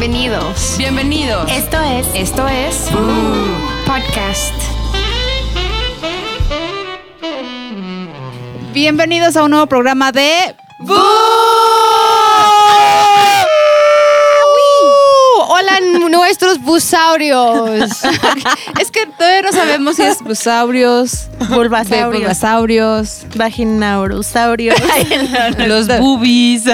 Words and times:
Bienvenidos. 0.00 0.78
Bienvenidos. 0.78 1.52
Esto 1.52 1.78
es. 1.82 2.06
Esto 2.14 2.48
es 2.48 2.88
Podcast. 3.86 4.54
Bienvenidos 8.72 9.36
a 9.36 9.44
un 9.44 9.50
nuevo 9.50 9.66
programa 9.66 10.10
de 10.10 10.56
¡Bú! 10.78 10.94
Hola, 15.48 15.80
nuestros 16.10 16.60
busaurios. 16.60 17.90
Es 18.80 18.90
que 18.90 19.06
todavía 19.06 19.42
no 19.42 19.52
sabemos 19.52 19.96
si 19.96 20.02
es 20.02 20.22
busaurios, 20.22 21.28
Bulbasaurios. 21.50 22.12
bulbasaurios, 22.20 23.26
Vaginaurosaurios. 23.36 24.76
los 25.66 25.86
boobies. 25.88 26.64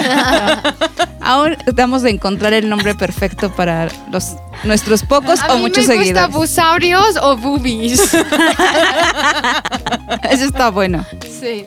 Aún 1.21 1.57
tratamos 1.57 2.03
de 2.03 2.11
encontrar 2.11 2.53
el 2.53 2.69
nombre 2.69 2.95
perfecto 2.95 3.51
para 3.51 3.89
los 4.13 4.37
nuestros 4.65 5.03
pocos 5.03 5.41
A 5.43 5.55
o 5.55 5.57
mí 5.57 5.63
muchos 5.63 5.89
me 5.89 5.97
gusta 5.97 6.27
seguidores. 6.27 6.35
busaurios 6.37 7.17
o 7.21 7.37
boobies. 7.37 8.15
Eso 10.31 10.45
está 10.45 10.71
bueno. 10.71 11.05
sí. 11.41 11.67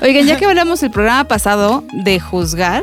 Oigan, 0.00 0.24
ya 0.24 0.36
que 0.36 0.46
hablamos 0.46 0.82
el 0.82 0.90
programa 0.90 1.24
pasado 1.24 1.84
de 1.92 2.18
juzgar, 2.18 2.82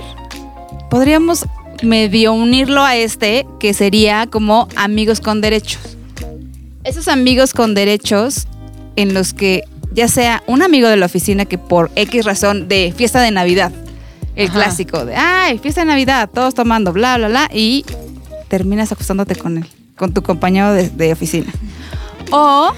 podríamos 0.91 1.45
medio 1.83 2.33
unirlo 2.33 2.83
a 2.83 2.95
este, 2.95 3.45
que 3.59 3.73
sería 3.73 4.27
como 4.27 4.67
amigos 4.75 5.19
con 5.19 5.41
derechos. 5.41 5.97
Esos 6.83 7.07
amigos 7.07 7.53
con 7.53 7.73
derechos 7.73 8.47
en 8.95 9.13
los 9.13 9.33
que 9.33 9.63
ya 9.91 10.07
sea 10.07 10.43
un 10.47 10.61
amigo 10.61 10.87
de 10.87 10.97
la 10.97 11.05
oficina 11.05 11.45
que 11.45 11.57
por 11.57 11.91
X 11.95 12.25
razón 12.25 12.67
de 12.67 12.93
fiesta 12.95 13.21
de 13.21 13.31
Navidad, 13.31 13.71
el 14.35 14.47
Ajá. 14.49 14.59
clásico 14.59 15.05
de, 15.05 15.15
ay, 15.15 15.57
fiesta 15.59 15.81
de 15.81 15.87
Navidad, 15.87 16.29
todos 16.33 16.53
tomando, 16.53 16.93
bla, 16.93 17.17
bla, 17.17 17.27
bla, 17.27 17.49
y 17.53 17.85
terminas 18.47 18.91
acostándote 18.91 19.35
con 19.35 19.57
él, 19.57 19.65
con 19.95 20.13
tu 20.13 20.21
compañero 20.21 20.71
de, 20.73 20.89
de 20.89 21.13
oficina. 21.13 21.51
O 22.31 22.71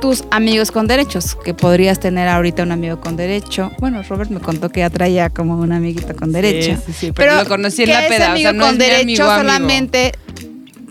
tus 0.00 0.24
amigos 0.30 0.70
con 0.70 0.86
derechos, 0.86 1.36
que 1.44 1.54
podrías 1.54 1.98
tener 2.00 2.28
ahorita 2.28 2.62
un 2.62 2.72
amigo 2.72 3.00
con 3.00 3.16
derecho. 3.16 3.72
Bueno, 3.78 4.02
Robert 4.08 4.30
me 4.30 4.40
contó 4.40 4.68
que 4.70 4.80
ya 4.80 4.90
traía 4.90 5.30
como 5.30 5.58
un 5.58 5.72
amiguito 5.72 6.14
con 6.16 6.32
derecho. 6.32 6.76
Sí, 6.76 6.82
sí, 6.86 6.92
sí, 6.92 7.12
pero 7.12 7.36
lo 7.36 7.46
conocí 7.46 7.82
en 7.84 7.90
la 7.90 8.06
peda, 8.08 8.28
o 8.28 8.30
amigo 8.32 8.50
sea, 8.50 8.52
no 8.52 8.64
con 8.64 8.72
es 8.74 8.78
derecho 8.78 9.02
amigo, 9.02 9.24
amigo. 9.30 9.48
solamente 9.48 10.12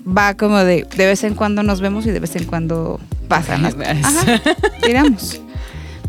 va 0.08 0.36
como 0.36 0.58
de 0.60 0.86
de 0.96 1.06
vez 1.06 1.24
en 1.24 1.34
cuando 1.36 1.64
nos 1.64 1.82
vemos 1.82 2.06
y 2.06 2.12
de 2.12 2.20
vez 2.20 2.36
en 2.36 2.44
cuando 2.46 3.00
pasan 3.28 3.64
las 3.64 3.76
Ajá, 4.04 4.40
tiramos. 4.84 5.42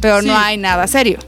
Pero 0.00 0.20
Sí. 0.20 0.27
no 0.28 0.36
hay 0.36 0.56
nada 0.58 0.86
serio. 0.86 1.19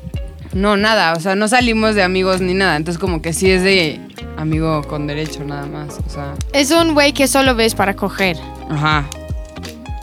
No, 0.54 0.76
nada, 0.76 1.12
o 1.14 1.20
sea, 1.20 1.34
no 1.34 1.46
salimos 1.48 1.94
de 1.94 2.02
amigos 2.02 2.40
ni 2.40 2.54
nada. 2.54 2.76
Entonces, 2.76 2.98
como 2.98 3.20
que 3.22 3.32
sí 3.34 3.50
es 3.50 3.62
de 3.62 4.00
amigo 4.38 4.82
con 4.84 5.06
derecho, 5.06 5.44
nada 5.44 5.66
más. 5.66 5.98
O 6.06 6.10
sea, 6.10 6.34
Es 6.52 6.70
un 6.70 6.94
güey 6.94 7.12
que 7.12 7.28
solo 7.28 7.54
ves 7.54 7.74
para 7.74 7.94
coger. 7.94 8.36
ajá. 8.70 9.04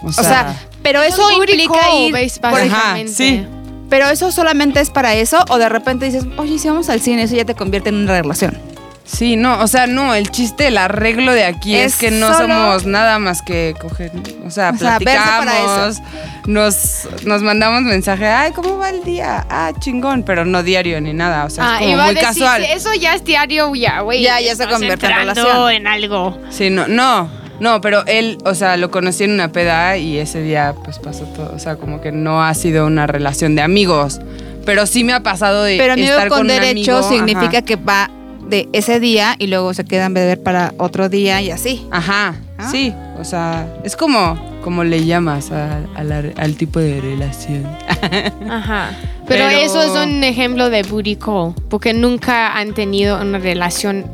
O 0.04 0.08
O 0.08 0.12
sea, 0.12 0.56
pero 0.86 1.02
Es 1.02 1.16
eso 1.16 1.32
implica 1.32 1.92
ir 1.94 2.14
por 2.40 2.54
Ajá, 2.54 2.62
Básicamente. 2.68 3.12
sí. 3.12 3.46
Pero 3.90 4.08
eso 4.10 4.32
solamente 4.32 4.80
es 4.80 4.90
para 4.90 5.14
eso 5.16 5.44
o 5.50 5.58
de 5.58 5.68
repente 5.68 6.06
dices, 6.06 6.26
oye, 6.38 6.58
si 6.60 6.68
vamos 6.70 6.90
al 6.90 7.02
cine, 7.02 7.24
eso 7.24 7.36
ya 7.36 7.44
te 7.46 7.56
convierte 7.56 7.90
en 7.90 7.96
una 7.96 8.14
relación. 8.22 8.58
sí, 9.06 9.36
no, 9.36 9.60
o 9.62 9.68
sea, 9.68 9.86
no, 9.86 10.16
el 10.16 10.32
chiste, 10.32 10.68
el 10.68 10.78
arreglo 10.80 11.32
de 11.34 11.46
aquí 11.46 11.76
es, 11.76 11.94
Es 11.94 12.00
que 12.00 12.10
no 12.10 12.34
solo- 12.34 12.48
somos 12.56 12.86
nada 12.88 13.20
más 13.20 13.44
que 13.44 13.76
coger. 13.80 14.12
O 14.44 14.50
sea, 14.50 14.72
O 14.74 14.78
sea, 14.78 14.98
platicamos, 14.98 16.02
nos, 16.48 17.08
nos 17.26 17.42
mandamos 17.44 17.84
mensaje, 17.84 18.28
ay, 18.28 18.52
¿cómo 18.54 18.78
va 18.80 18.90
el 18.90 19.04
día? 19.04 19.46
Ah, 19.50 19.72
chingón, 19.80 20.24
pero 20.24 20.46
no 20.46 20.64
diario 20.64 21.00
ni 21.02 21.14
nada, 21.14 21.46
o 21.46 21.50
sea, 21.52 21.64
Ah, 21.66 21.74
es 21.76 21.80
como 21.82 21.92
iba 21.92 22.04
a 22.04 22.06
muy 22.08 22.16
decir, 22.16 22.28
casual. 22.30 22.64
eso 22.64 22.94
ya 22.96 23.14
es 23.14 23.24
diario, 23.24 23.74
ya, 23.76 24.02
güey. 24.02 24.24
Ya, 24.24 24.42
ya 24.42 24.56
se 24.56 24.68
convierte 24.68 25.06
en 25.06 25.14
relación. 25.16 25.72
en 25.72 25.86
algo. 25.88 26.40
Sí, 26.50 26.72
no, 26.72 26.88
no, 26.88 27.30
no, 27.60 27.82
pero 27.82 28.06
él, 28.06 28.38
o 28.46 28.54
sea, 28.56 28.78
lo 28.78 28.92
conocí 28.92 29.24
en 29.24 29.32
una 29.32 29.52
peda 29.52 29.98
y 29.98 30.18
ese 30.18 30.42
día 30.42 30.74
pues 30.84 31.00
pasó 31.00 31.24
todo, 31.26 31.52
o 31.56 31.60
sea, 31.60 31.76
como 31.78 32.02
que 32.02 32.12
no 32.12 32.44
ha 32.44 32.54
sido 32.54 32.86
una 32.86 33.08
relación 33.08 33.56
de 33.56 33.62
amigos, 33.62 34.20
pero 34.66 34.86
sí 34.86 35.04
me 35.04 35.14
ha 35.14 35.22
pasado 35.22 35.64
de 35.64 35.78
Pero 35.78 35.94
amigo 35.94 36.10
estar 36.12 36.28
con, 36.30 36.38
con 36.40 36.42
un 36.42 36.48
derecho 36.48 36.98
amigo, 36.98 37.10
significa 37.10 37.58
ajá. 37.58 37.62
que 37.64 37.76
va 37.76 38.10
de 38.48 38.70
ese 38.74 39.00
día 39.00 39.36
y 39.40 39.48
luego 39.48 39.74
se 39.74 39.86
quedan 39.86 40.14
beber 40.14 40.42
para 40.42 40.74
otro 40.78 41.10
día 41.10 41.42
y 41.42 41.50
así. 41.52 41.86
Ajá, 41.92 42.36
Ah. 42.58 42.70
sí, 42.72 42.94
o 43.20 43.24
sea, 43.24 43.68
es 43.84 43.96
como, 43.96 44.40
como 44.64 44.84
le 44.84 45.04
llamas 45.06 45.52
a- 45.52 45.80
a 45.96 46.04
la- 46.04 46.24
al 46.38 46.56
tipo 46.56 46.80
de 46.80 47.02
relación. 47.02 47.66
Ajá. 48.50 48.90
Pero, 49.28 49.46
Pero- 49.48 49.50
eso 49.50 49.82
es 49.82 49.90
un 49.92 50.24
ejemplo 50.24 50.70
de 50.70 50.84
booty 50.84 51.16
call, 51.16 51.54
porque 51.70 51.94
nunca 51.94 52.56
han 52.58 52.74
tenido 52.74 53.20
una 53.20 53.40
relación 53.40 54.06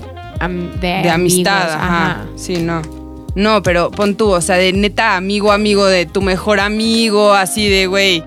de, 0.80 1.02
De 1.04 1.10
amistad, 1.10 1.62
amigos. 1.74 1.76
ajá. 1.82 2.18
Sí, 2.36 2.58
no. 2.62 2.82
No, 3.36 3.64
pero 3.64 3.92
pon 3.92 4.16
tú, 4.16 4.30
o 4.30 4.42
sea, 4.42 4.58
de 4.58 4.74
neta 4.74 5.16
amigo, 5.16 5.52
amigo 5.52 5.86
de 5.86 6.06
tu 6.06 6.22
mejor 6.22 6.59
amigo, 6.59 7.34
así 7.34 7.69
de, 7.69 7.88
güey. 7.88 8.24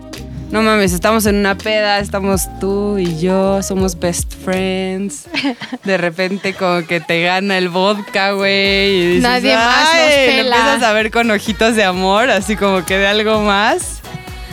No 0.50 0.62
mames, 0.62 0.92
estamos 0.92 1.26
en 1.26 1.34
una 1.36 1.56
peda, 1.58 1.98
estamos 1.98 2.42
tú 2.60 2.96
y 2.98 3.18
yo, 3.18 3.60
somos 3.62 3.98
best 3.98 4.32
friends. 4.44 5.24
De 5.84 5.96
repente 5.98 6.54
como 6.54 6.86
que 6.86 7.00
te 7.00 7.22
gana 7.22 7.58
el 7.58 7.68
vodka, 7.70 8.32
güey. 8.32 9.18
Nadie 9.18 9.56
más 9.56 9.80
nos 9.80 9.88
"Ay", 9.94 10.26
lo 10.36 10.42
pela. 10.44 10.56
empiezas 10.56 10.82
a 10.84 10.92
ver 10.92 11.10
con 11.10 11.30
ojitos 11.32 11.74
de 11.74 11.82
amor, 11.82 12.30
así 12.30 12.54
como 12.56 12.84
que 12.84 12.96
de 12.98 13.06
algo 13.08 13.40
más. 13.40 14.00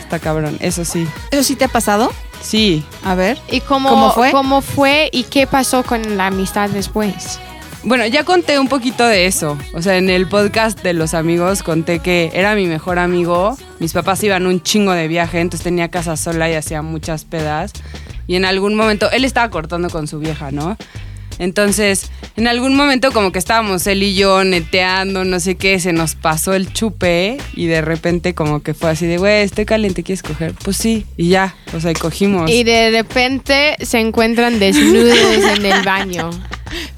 Está 0.00 0.18
cabrón, 0.18 0.56
eso 0.60 0.84
sí. 0.84 1.06
¿Eso 1.30 1.44
sí 1.44 1.54
te 1.54 1.66
ha 1.66 1.68
pasado? 1.68 2.12
Sí. 2.40 2.82
A 3.04 3.14
ver. 3.14 3.38
¿Y 3.48 3.60
cómo, 3.60 3.88
¿Cómo 3.88 4.12
fue? 4.12 4.32
cómo 4.32 4.60
fue 4.60 5.08
y 5.12 5.22
qué 5.24 5.46
pasó 5.46 5.84
con 5.84 6.16
la 6.16 6.26
amistad 6.26 6.68
después? 6.70 7.38
Bueno, 7.84 8.06
ya 8.06 8.24
conté 8.24 8.60
un 8.60 8.68
poquito 8.68 9.04
de 9.04 9.26
eso. 9.26 9.58
O 9.74 9.82
sea, 9.82 9.98
en 9.98 10.08
el 10.08 10.28
podcast 10.28 10.80
de 10.82 10.92
los 10.92 11.14
amigos 11.14 11.64
conté 11.64 11.98
que 11.98 12.30
era 12.32 12.54
mi 12.54 12.66
mejor 12.66 13.00
amigo. 13.00 13.56
Mis 13.80 13.92
papás 13.92 14.22
iban 14.22 14.46
un 14.46 14.62
chingo 14.62 14.92
de 14.92 15.08
viaje, 15.08 15.40
entonces 15.40 15.64
tenía 15.64 15.88
casa 15.88 16.16
sola 16.16 16.48
y 16.48 16.54
hacía 16.54 16.82
muchas 16.82 17.24
pedas. 17.24 17.72
Y 18.28 18.36
en 18.36 18.44
algún 18.44 18.76
momento, 18.76 19.10
él 19.10 19.24
estaba 19.24 19.50
cortando 19.50 19.90
con 19.90 20.06
su 20.06 20.20
vieja, 20.20 20.52
¿no? 20.52 20.76
Entonces, 21.40 22.10
en 22.36 22.46
algún 22.46 22.76
momento 22.76 23.10
como 23.10 23.32
que 23.32 23.40
estábamos 23.40 23.84
él 23.88 24.04
y 24.04 24.14
yo 24.14 24.44
neteando, 24.44 25.24
no 25.24 25.40
sé 25.40 25.56
qué, 25.56 25.80
se 25.80 25.92
nos 25.92 26.14
pasó 26.14 26.54
el 26.54 26.72
chupe 26.72 27.38
y 27.54 27.66
de 27.66 27.80
repente 27.80 28.32
como 28.32 28.62
que 28.62 28.74
fue 28.74 28.90
así 28.90 29.06
de, 29.06 29.18
güey, 29.18 29.42
estoy 29.42 29.64
caliente, 29.64 30.04
¿quieres 30.04 30.22
coger? 30.22 30.54
Pues 30.62 30.76
sí, 30.76 31.04
y 31.16 31.30
ya, 31.30 31.56
o 31.74 31.80
sea, 31.80 31.92
cogimos. 31.94 32.48
Y 32.48 32.62
de 32.62 32.90
repente 32.92 33.76
se 33.80 33.98
encuentran 33.98 34.60
desnudos 34.60 35.18
en 35.56 35.66
el 35.66 35.82
baño. 35.82 36.30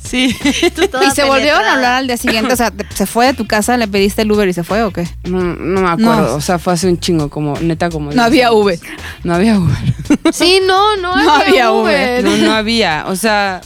Sí. 0.02 0.36
¿Y 0.44 1.10
se 1.10 1.24
volvieron 1.24 1.64
a 1.64 1.74
hablar 1.74 1.92
al 1.94 2.06
día 2.06 2.16
siguiente? 2.16 2.52
O 2.52 2.56
sea, 2.56 2.72
¿se 2.94 3.06
fue 3.06 3.26
de 3.26 3.34
tu 3.34 3.46
casa, 3.46 3.76
le 3.76 3.88
pediste 3.88 4.22
el 4.22 4.30
Uber 4.32 4.48
y 4.48 4.52
se 4.52 4.64
fue 4.64 4.82
o 4.82 4.90
qué? 4.92 5.06
No, 5.24 5.40
no 5.42 5.80
me 5.80 5.88
acuerdo, 5.88 6.30
No. 6.30 6.34
o 6.36 6.40
sea, 6.40 6.58
fue 6.58 6.72
hace 6.72 6.88
un 6.88 6.98
chingo, 6.98 7.28
como, 7.30 7.58
neta, 7.60 7.88
como... 7.90 8.12
No 8.12 8.22
había 8.22 8.52
Uber. 8.52 8.78
No 9.24 9.34
había 9.34 9.58
Uber. 9.58 9.76
Sí, 10.32 10.60
no, 10.66 10.96
no, 10.96 11.16
No 11.16 11.32
había, 11.32 11.46
había 11.68 11.72
Uber. 11.72 12.24
No, 12.24 12.36
no 12.38 12.52
había. 12.54 13.04
O 13.08 13.16
sea, 13.16 13.60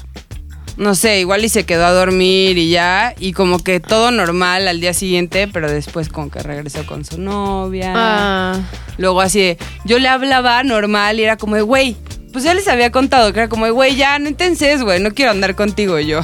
no 0.76 0.94
sé, 0.94 1.18
igual 1.20 1.44
y 1.44 1.48
se 1.48 1.64
quedó 1.64 1.84
a 1.86 1.92
dormir 1.92 2.56
y 2.58 2.70
ya. 2.70 3.14
Y 3.18 3.32
como 3.32 3.58
que 3.58 3.80
todo 3.80 4.10
normal 4.10 4.68
al 4.68 4.80
día 4.80 4.94
siguiente, 4.94 5.48
pero 5.48 5.70
después 5.70 6.08
como 6.08 6.30
que 6.30 6.40
regresó 6.40 6.86
con 6.86 7.04
su 7.04 7.20
novia. 7.20 7.92
Ah, 7.96 8.60
Luego 8.96 9.20
así 9.20 9.40
de, 9.40 9.58
yo 9.84 9.98
le 9.98 10.08
hablaba 10.08 10.62
normal 10.62 11.18
y 11.18 11.24
era 11.24 11.36
como 11.36 11.56
de, 11.56 11.62
güey, 11.62 11.96
pues 12.32 12.44
ya 12.44 12.54
les 12.54 12.68
había 12.68 12.90
contado 12.92 13.32
que 13.32 13.40
era 13.40 13.48
como 13.48 13.70
güey, 13.72 13.96
ya, 13.96 14.18
no 14.18 14.28
intenses, 14.28 14.82
güey, 14.82 15.00
no 15.00 15.12
quiero 15.12 15.30
andar 15.30 15.54
contigo 15.54 15.98
yo. 15.98 16.20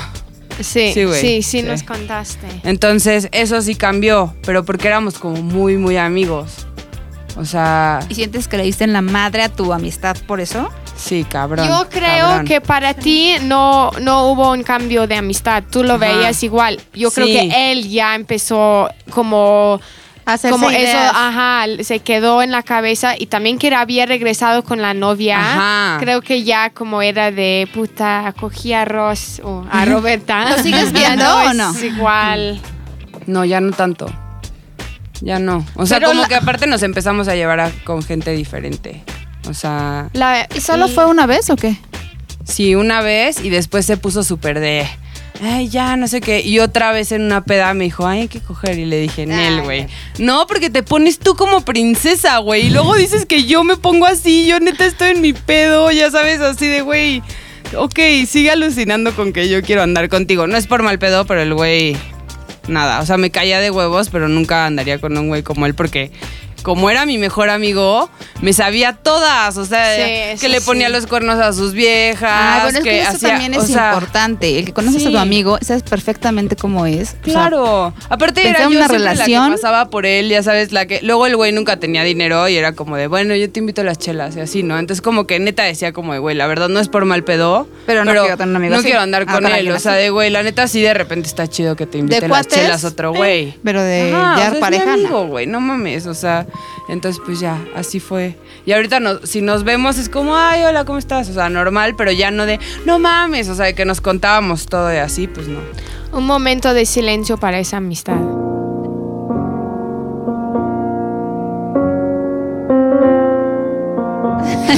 sí, 0.58 0.62
Sí, 0.62 0.92
sí, 0.94 1.04
güey. 1.04 1.20
sí, 1.20 1.42
Sí. 1.42 1.62
nos 1.62 1.82
contaste. 1.82 2.46
Entonces, 2.64 3.28
eso 3.32 3.60
sí 3.62 3.74
cambió, 3.74 4.34
pero 4.44 4.64
porque 4.64 4.88
éramos 4.88 5.18
como 5.18 5.36
muy, 5.42 5.76
muy 5.76 5.96
amigos. 5.96 6.66
O 7.36 7.44
sea, 7.44 7.98
¿Y 8.08 8.14
sientes 8.14 8.46
que 8.46 8.56
le 8.56 8.62
diste 8.62 8.84
en 8.84 8.92
la 8.92 9.02
madre 9.02 9.42
a 9.42 9.48
tu 9.48 9.72
amistad 9.72 10.16
por 10.26 10.40
eso? 10.40 10.70
sí, 10.96 11.24
cabrón. 11.28 11.66
Yo 11.66 11.88
creo 11.90 12.26
cabrón. 12.28 12.46
que 12.46 12.60
para 12.60 12.94
ti 12.94 13.34
no, 13.42 13.90
no 14.00 14.28
hubo 14.28 14.52
un 14.52 14.62
cambio 14.62 15.08
de 15.08 15.16
amistad. 15.16 15.64
Tú 15.68 15.82
lo 15.82 15.94
Ajá. 15.94 16.06
veías 16.06 16.40
igual. 16.44 16.80
Yo 16.94 17.10
creo 17.10 17.26
que 17.26 17.72
él 17.72 17.88
ya 17.90 18.14
empezó 18.14 18.88
como 19.10 19.80
Hacerse 20.26 20.50
como 20.52 20.70
eso, 20.70 20.96
ajá, 20.98 21.66
se 21.82 21.98
quedó 21.98 22.40
en 22.42 22.50
la 22.50 22.62
cabeza 22.62 23.14
y 23.18 23.26
también 23.26 23.58
que 23.58 23.74
había 23.74 24.06
regresado 24.06 24.64
con 24.64 24.80
la 24.80 24.94
novia. 24.94 25.38
Ajá. 25.38 25.96
Creo 26.00 26.22
que 26.22 26.44
ya 26.44 26.70
como 26.70 27.02
era 27.02 27.30
de 27.30 27.68
puta, 27.74 28.34
cogí 28.40 28.72
a 28.72 28.84
Ross 28.86 29.40
o 29.44 29.64
a 29.70 29.84
Roberta. 29.84 30.50
¿Lo 30.56 30.62
sigues 30.62 30.92
viendo 30.94 31.24
no 31.24 31.36
o 31.36 31.50
es 31.50 31.54
no? 31.56 31.84
igual. 31.84 32.60
No, 33.26 33.44
ya 33.44 33.60
no 33.60 33.72
tanto. 33.72 34.10
Ya 35.20 35.38
no. 35.38 35.64
O 35.76 35.86
sea, 35.86 35.98
Pero 35.98 36.08
como 36.10 36.22
la- 36.22 36.28
que 36.28 36.34
aparte 36.36 36.66
nos 36.66 36.82
empezamos 36.82 37.28
a 37.28 37.34
llevar 37.34 37.60
a- 37.60 37.70
con 37.84 38.02
gente 38.02 38.30
diferente. 38.32 39.02
O 39.48 39.54
sea, 39.54 40.08
La- 40.14 40.48
¿Y 40.54 40.60
solo 40.60 40.88
fue 40.88 41.04
una 41.06 41.26
vez 41.26 41.50
o 41.50 41.56
qué? 41.56 41.76
sí, 42.44 42.74
una 42.74 43.00
vez 43.00 43.40
y 43.42 43.48
después 43.50 43.84
se 43.86 43.96
puso 43.96 44.22
súper 44.22 44.60
de. 44.60 44.86
Ay, 45.42 45.68
ya, 45.68 45.96
no 45.96 46.06
sé 46.06 46.20
qué. 46.20 46.40
Y 46.42 46.60
otra 46.60 46.92
vez 46.92 47.10
en 47.12 47.22
una 47.22 47.42
peda 47.44 47.74
me 47.74 47.84
dijo, 47.84 48.06
ay, 48.06 48.22
hay 48.22 48.28
que 48.28 48.40
coger. 48.40 48.78
Y 48.78 48.84
le 48.86 49.00
dije, 49.00 49.26
Nel, 49.26 49.62
güey. 49.62 49.86
No, 50.18 50.46
porque 50.46 50.70
te 50.70 50.82
pones 50.82 51.18
tú 51.18 51.34
como 51.34 51.64
princesa, 51.64 52.38
güey. 52.38 52.66
Y 52.66 52.70
luego 52.70 52.94
dices 52.94 53.26
que 53.26 53.44
yo 53.44 53.64
me 53.64 53.76
pongo 53.76 54.06
así. 54.06 54.46
Yo 54.46 54.60
neta 54.60 54.86
estoy 54.86 55.10
en 55.10 55.20
mi 55.20 55.32
pedo, 55.32 55.90
ya 55.90 56.10
sabes, 56.10 56.40
así 56.40 56.66
de, 56.66 56.82
güey. 56.82 57.22
Ok, 57.76 57.98
sigue 58.26 58.50
alucinando 58.50 59.14
con 59.16 59.32
que 59.32 59.48
yo 59.48 59.62
quiero 59.62 59.82
andar 59.82 60.08
contigo. 60.08 60.46
No 60.46 60.56
es 60.56 60.66
por 60.66 60.82
mal 60.82 60.98
pedo, 60.98 61.26
pero 61.26 61.42
el 61.42 61.54
güey 61.54 61.96
nada. 62.68 63.00
O 63.00 63.06
sea, 63.06 63.16
me 63.16 63.30
caía 63.30 63.60
de 63.60 63.70
huevos, 63.70 64.10
pero 64.10 64.28
nunca 64.28 64.66
andaría 64.66 65.00
con 65.00 65.16
un 65.16 65.28
güey 65.28 65.42
como 65.42 65.66
él 65.66 65.74
porque 65.74 66.12
como 66.64 66.90
era 66.90 67.06
mi 67.06 67.18
mejor 67.18 67.50
amigo, 67.50 68.10
me 68.42 68.52
sabía 68.52 68.94
todas. 68.94 69.56
O 69.56 69.64
sea, 69.64 69.94
Sí, 70.34 70.40
que 70.40 70.48
le 70.48 70.60
ponía 70.60 70.88
sí. 70.88 70.92
los 70.94 71.06
cuernos 71.06 71.38
a 71.38 71.52
sus 71.52 71.72
viejas. 71.74 72.28
Ah, 72.32 72.60
bueno, 72.64 72.78
es 72.78 72.84
que, 72.84 73.00
eso 73.02 73.10
hacía- 73.12 73.28
también 73.28 73.54
o 73.54 73.62
es 73.62 73.68
sea, 73.68 73.90
importante. 73.92 74.58
El 74.58 74.64
que 74.64 74.72
conoces 74.72 75.06
a 75.06 75.10
tu 75.10 75.18
amigo, 75.18 75.58
sabes 75.62 75.82
perfectamente 75.84 76.56
cómo 76.56 76.86
es. 76.86 77.10
O 77.10 77.24
sea, 77.24 77.32
Claro. 77.34 77.94
Aparte 78.08 78.48
era 78.48 78.62
yo 78.62 78.66
una 78.68 78.76
siempre 78.88 78.98
la 78.98 79.12
relación. 79.12 79.50
que 79.50 79.56
pasaba 79.58 79.90
por 79.90 80.06
él, 80.06 80.28
ya 80.30 80.42
sabes, 80.42 80.72
la 80.72 80.86
que 80.86 81.00
luego 81.02 81.26
el 81.26 81.36
güey 81.36 81.52
nunca 81.52 81.76
tenía 81.78 82.02
dinero 82.02 82.48
y 82.48 82.56
era 82.56 82.72
como 82.72 82.96
de, 82.96 83.06
bueno, 83.06 83.34
yo 83.36 83.48
te 83.50 83.60
invito 83.60 83.82
a 83.82 83.84
las 83.84 83.98
chelas 83.98 84.34
y 84.36 84.40
así, 84.40 84.62
¿no? 84.62 84.78
Entonces 84.78 85.02
como 85.02 85.26
que 85.26 85.38
neta 85.38 85.62
decía 85.64 85.92
como 85.92 86.14
de, 86.14 86.18
güey, 86.18 86.34
la 86.34 86.46
verdad 86.46 86.68
no 86.70 86.80
es 86.80 86.88
por 86.88 87.04
mal 87.04 87.24
pedo, 87.24 87.68
Pero 87.86 88.04
no 88.04 88.10
quiero 88.12 88.36
tener 88.36 88.48
un 88.48 88.56
amigo 88.56 88.70
no 88.72 88.76
así. 88.78 88.86
quiero 88.86 89.00
andar 89.02 89.26
Ah, 89.28 89.34
con 89.34 89.46
él, 89.46 89.70
o 89.70 89.78
sea, 89.78 89.92
de 89.92 90.10
güey, 90.10 90.30
la 90.30 90.42
neta 90.42 90.66
sí 90.66 90.80
de 90.80 90.94
repente 90.94 91.28
está 91.28 91.46
chido 91.46 91.76
que 91.76 91.86
te 91.86 91.98
invite 91.98 92.20
¿De 92.20 92.26
a 92.26 92.28
las 92.28 92.38
cuates? 92.46 92.54
chelas 92.58 92.84
otro 92.84 93.12
güey. 93.12 93.54
pero 93.62 93.82
de 93.82 94.12
Ajá, 94.14 94.32
o 94.34 94.36
ya 94.36 94.38
sea, 94.38 94.46
es 94.48 94.54
mi 94.54 94.60
pareja. 94.60 94.84
no. 94.86 94.92
amigo, 94.94 95.26
güey, 95.26 95.46
no 95.46 95.60
mames, 95.60 96.06
o 96.06 96.14
sea, 96.14 96.46
entonces 96.88 97.20
pues 97.24 97.40
ya, 97.40 97.62
así 97.74 98.00
fue. 98.00 98.36
Y 98.66 98.72
ahorita 98.72 99.00
no, 99.00 99.18
si 99.24 99.40
nos 99.40 99.64
vemos 99.64 99.98
es 99.98 100.08
como, 100.08 100.36
ay, 100.36 100.62
hola, 100.64 100.84
¿cómo 100.84 100.98
estás? 100.98 101.28
O 101.28 101.34
sea, 101.34 101.48
normal, 101.48 101.94
pero 101.96 102.12
ya 102.12 102.30
no 102.30 102.46
de, 102.46 102.60
no 102.84 102.98
mames, 102.98 103.48
o 103.48 103.54
sea, 103.54 103.66
de 103.66 103.74
que 103.74 103.84
nos 103.84 104.00
contábamos 104.00 104.66
todo 104.66 104.92
y 104.92 104.96
así, 104.96 105.26
pues 105.26 105.48
no. 105.48 105.60
Un 106.12 106.26
momento 106.26 106.74
de 106.74 106.86
silencio 106.86 107.36
para 107.38 107.58
esa 107.58 107.78
amistad. 107.78 108.20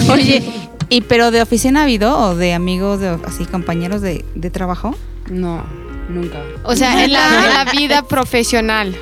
Oye, 0.10 0.42
¿y 0.88 1.00
pero 1.02 1.30
de 1.30 1.42
oficina 1.42 1.80
ha 1.80 1.82
habido 1.84 2.18
o 2.18 2.34
de 2.34 2.54
amigos, 2.54 3.00
de, 3.00 3.18
así 3.26 3.44
compañeros 3.44 4.00
de, 4.00 4.24
de 4.34 4.50
trabajo? 4.50 4.94
No, 5.30 5.64
nunca. 6.08 6.42
O 6.64 6.74
sea, 6.76 7.04
en 7.04 7.12
la, 7.12 7.26
en 7.26 7.54
la 7.54 7.72
vida 7.76 8.02
profesional. 8.02 8.96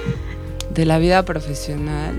De 0.70 0.84
la 0.86 0.98
vida 0.98 1.22
profesional, 1.24 2.14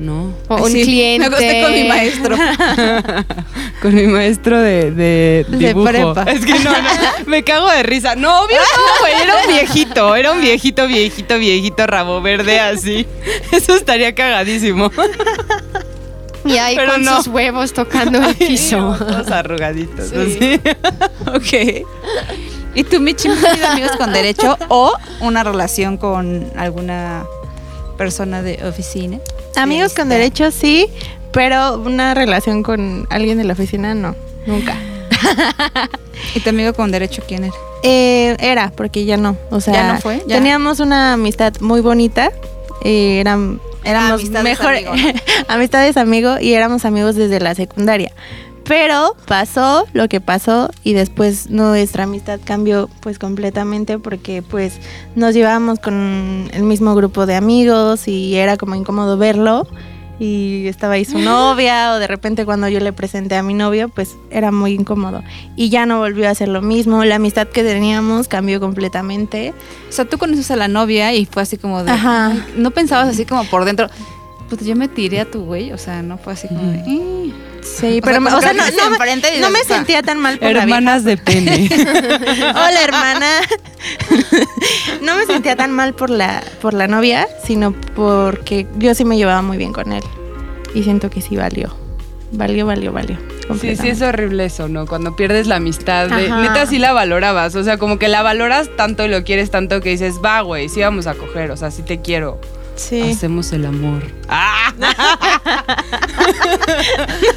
no. 0.00 0.34
O 0.48 0.56
un 0.64 0.70
Sí, 0.72 0.82
cliente. 0.82 1.20
Me 1.28 1.36
acosté 1.36 1.62
con 1.62 1.72
mi 1.72 1.84
maestro. 1.84 2.36
Con 3.82 3.94
mi 3.94 4.06
maestro 4.08 4.60
de, 4.60 4.90
de 4.90 5.46
De 5.48 5.68
dibujo. 5.68 5.86
prepa. 5.88 6.24
Es 6.30 6.44
que 6.44 6.52
no, 6.58 6.70
no, 6.70 6.88
me 7.26 7.42
cago 7.44 7.70
de 7.70 7.82
risa. 7.82 8.14
No, 8.14 8.42
obvio 8.42 8.58
no, 8.58 9.00
güey, 9.00 9.14
era 9.22 9.36
un 9.40 9.46
viejito, 9.48 10.16
era 10.16 10.32
un 10.32 10.40
viejito, 10.42 10.86
viejito, 10.86 11.38
viejito, 11.38 11.86
rabo 11.86 12.20
verde 12.20 12.60
así. 12.60 13.06
Eso 13.52 13.74
estaría 13.74 14.14
cagadísimo. 14.14 14.90
Y 16.44 16.56
ahí 16.58 16.76
Pero 16.76 16.92
con 16.92 17.02
no. 17.04 17.16
sus 17.16 17.28
huevos 17.28 17.72
tocando 17.72 18.18
el 18.18 18.34
piso. 18.34 18.96
Todos 18.98 19.30
arrugaditos, 19.30 20.08
Sí. 20.10 20.60
así. 20.60 20.60
ok. 21.84 21.86
¿Y 22.74 22.84
tú, 22.84 23.00
Michi, 23.00 23.28
has 23.28 23.40
tenido 23.40 23.66
amigos 23.68 23.92
con 23.96 24.12
derecho 24.12 24.56
o 24.68 24.92
una 25.20 25.42
relación 25.42 25.96
con 25.96 26.50
alguna 26.56 27.24
persona 27.98 28.42
de 28.42 28.60
oficina? 28.66 29.18
Amigos 29.56 29.94
con 29.94 30.08
derechos 30.08 30.54
sí, 30.54 30.86
pero 31.32 31.78
una 31.78 32.14
relación 32.14 32.62
con 32.62 33.06
alguien 33.10 33.38
de 33.38 33.44
la 33.44 33.52
oficina 33.52 33.94
no, 33.94 34.14
nunca. 34.46 34.76
¿Y 36.34 36.40
tu 36.40 36.50
amigo 36.50 36.72
con 36.72 36.90
derecho 36.90 37.22
quién 37.26 37.44
era? 37.44 37.54
Eh, 37.82 38.36
era, 38.40 38.72
porque 38.74 39.04
ya 39.04 39.16
no. 39.16 39.36
O 39.50 39.60
sea, 39.60 39.74
¿Ya 39.74 39.92
no 39.94 40.00
fue? 40.00 40.22
¿Ya? 40.26 40.36
teníamos 40.36 40.80
una 40.80 41.14
amistad 41.14 41.54
muy 41.60 41.80
bonita. 41.80 42.30
eh, 42.84 43.20
eran, 43.20 43.60
éramos 43.84 44.20
amistades 44.20 44.44
mejor 44.44 44.74
amigo. 44.74 44.92
amistades 45.48 45.96
amigo 45.96 46.38
y 46.40 46.52
éramos 46.52 46.84
amigos 46.84 47.16
desde 47.16 47.40
la 47.40 47.54
secundaria. 47.54 48.12
Pero 48.70 49.16
pasó 49.26 49.84
lo 49.94 50.08
que 50.08 50.20
pasó 50.20 50.70
y 50.84 50.92
después 50.92 51.50
nuestra 51.50 52.04
amistad 52.04 52.38
cambió 52.44 52.88
pues 53.00 53.18
completamente 53.18 53.98
porque 53.98 54.42
pues 54.42 54.74
nos 55.16 55.34
llevábamos 55.34 55.80
con 55.80 56.48
el 56.52 56.62
mismo 56.62 56.94
grupo 56.94 57.26
de 57.26 57.34
amigos 57.34 58.06
y 58.06 58.36
era 58.36 58.56
como 58.56 58.76
incómodo 58.76 59.18
verlo 59.18 59.66
y 60.20 60.68
estaba 60.68 60.94
ahí 60.94 61.04
su 61.04 61.18
novia 61.18 61.94
o 61.94 61.98
de 61.98 62.06
repente 62.06 62.44
cuando 62.44 62.68
yo 62.68 62.78
le 62.78 62.92
presenté 62.92 63.34
a 63.34 63.42
mi 63.42 63.54
novio 63.54 63.88
pues 63.88 64.16
era 64.30 64.52
muy 64.52 64.74
incómodo 64.74 65.24
y 65.56 65.68
ya 65.68 65.84
no 65.84 65.98
volvió 65.98 66.28
a 66.28 66.30
hacer 66.30 66.46
lo 66.46 66.62
mismo, 66.62 67.04
la 67.04 67.16
amistad 67.16 67.48
que 67.48 67.64
teníamos 67.64 68.28
cambió 68.28 68.60
completamente. 68.60 69.52
O 69.88 69.92
sea, 69.92 70.04
tú 70.04 70.16
conoces 70.16 70.48
a 70.52 70.54
la 70.54 70.68
novia 70.68 71.12
y 71.12 71.26
fue 71.26 71.42
así 71.42 71.56
como 71.56 71.82
de... 71.82 71.90
Ajá. 71.90 72.36
No 72.54 72.70
pensabas 72.70 73.08
así 73.08 73.24
como 73.24 73.42
por 73.46 73.64
dentro... 73.64 73.88
Pues 74.50 74.64
yo 74.66 74.74
me 74.76 74.88
tiré 74.88 75.20
a 75.20 75.30
tu 75.30 75.44
güey, 75.44 75.72
o 75.72 75.78
sea, 75.78 76.02
no 76.02 76.18
fue 76.18 76.32
así 76.34 76.48
como 76.48 76.60
de... 76.72 76.78
"Eh". 76.80 77.32
Sí, 77.62 77.98
O 77.98 78.04
pero 78.04 78.20
sea, 78.20 78.36
o 78.36 78.40
sea, 78.40 78.52
no, 78.54 78.64
me- 78.64 78.70
no 79.40 79.50
sea, 79.50 79.76
sentía 79.76 80.02
tan 80.02 80.18
mal 80.18 80.38
por 80.38 80.50
la 80.52 80.62
Hermanas 80.62 81.04
de 81.04 81.16
pene. 81.18 81.56
vieja. 81.58 81.92
Hola, 82.50 82.82
hermana. 82.84 83.26
no 85.02 85.16
me 85.16 85.26
sentía 85.26 85.56
tan 85.56 85.70
mal 85.72 85.94
por 85.94 86.10
la 86.10 86.42
por 86.60 86.74
la 86.74 86.88
novia, 86.88 87.28
sino 87.44 87.72
porque 87.94 88.66
yo 88.78 88.94
sí 88.94 89.04
me 89.04 89.16
llevaba 89.16 89.42
muy 89.42 89.56
bien 89.56 89.72
con 89.72 89.92
él 89.92 90.02
y 90.74 90.82
siento 90.82 91.10
que 91.10 91.20
sí 91.20 91.36
valió. 91.36 91.74
Valió, 92.32 92.64
valió, 92.64 92.92
valió. 92.92 93.18
Sí, 93.60 93.74
sí, 93.76 93.88
es 93.88 94.00
horrible 94.02 94.44
eso, 94.44 94.68
¿no? 94.68 94.86
Cuando 94.86 95.16
pierdes 95.16 95.46
la 95.48 95.56
amistad, 95.56 96.08
de- 96.08 96.30
neta 96.30 96.66
sí 96.66 96.78
la 96.78 96.92
valorabas, 96.92 97.54
o 97.56 97.64
sea, 97.64 97.76
como 97.76 97.98
que 97.98 98.06
la 98.08 98.22
valoras 98.22 98.70
tanto 98.76 99.04
y 99.04 99.08
lo 99.08 99.24
quieres 99.24 99.50
tanto 99.50 99.80
que 99.80 99.90
dices, 99.90 100.20
va, 100.24 100.40
güey, 100.42 100.68
sí 100.68 100.80
vamos 100.80 101.06
a 101.08 101.14
coger, 101.14 101.50
o 101.50 101.56
sea, 101.56 101.70
sí 101.72 101.82
te 101.82 102.00
quiero. 102.00 102.40
Sí. 102.80 103.10
Hacemos 103.10 103.52
el 103.52 103.66
amor. 103.66 104.02
¡Ah! 104.26 104.72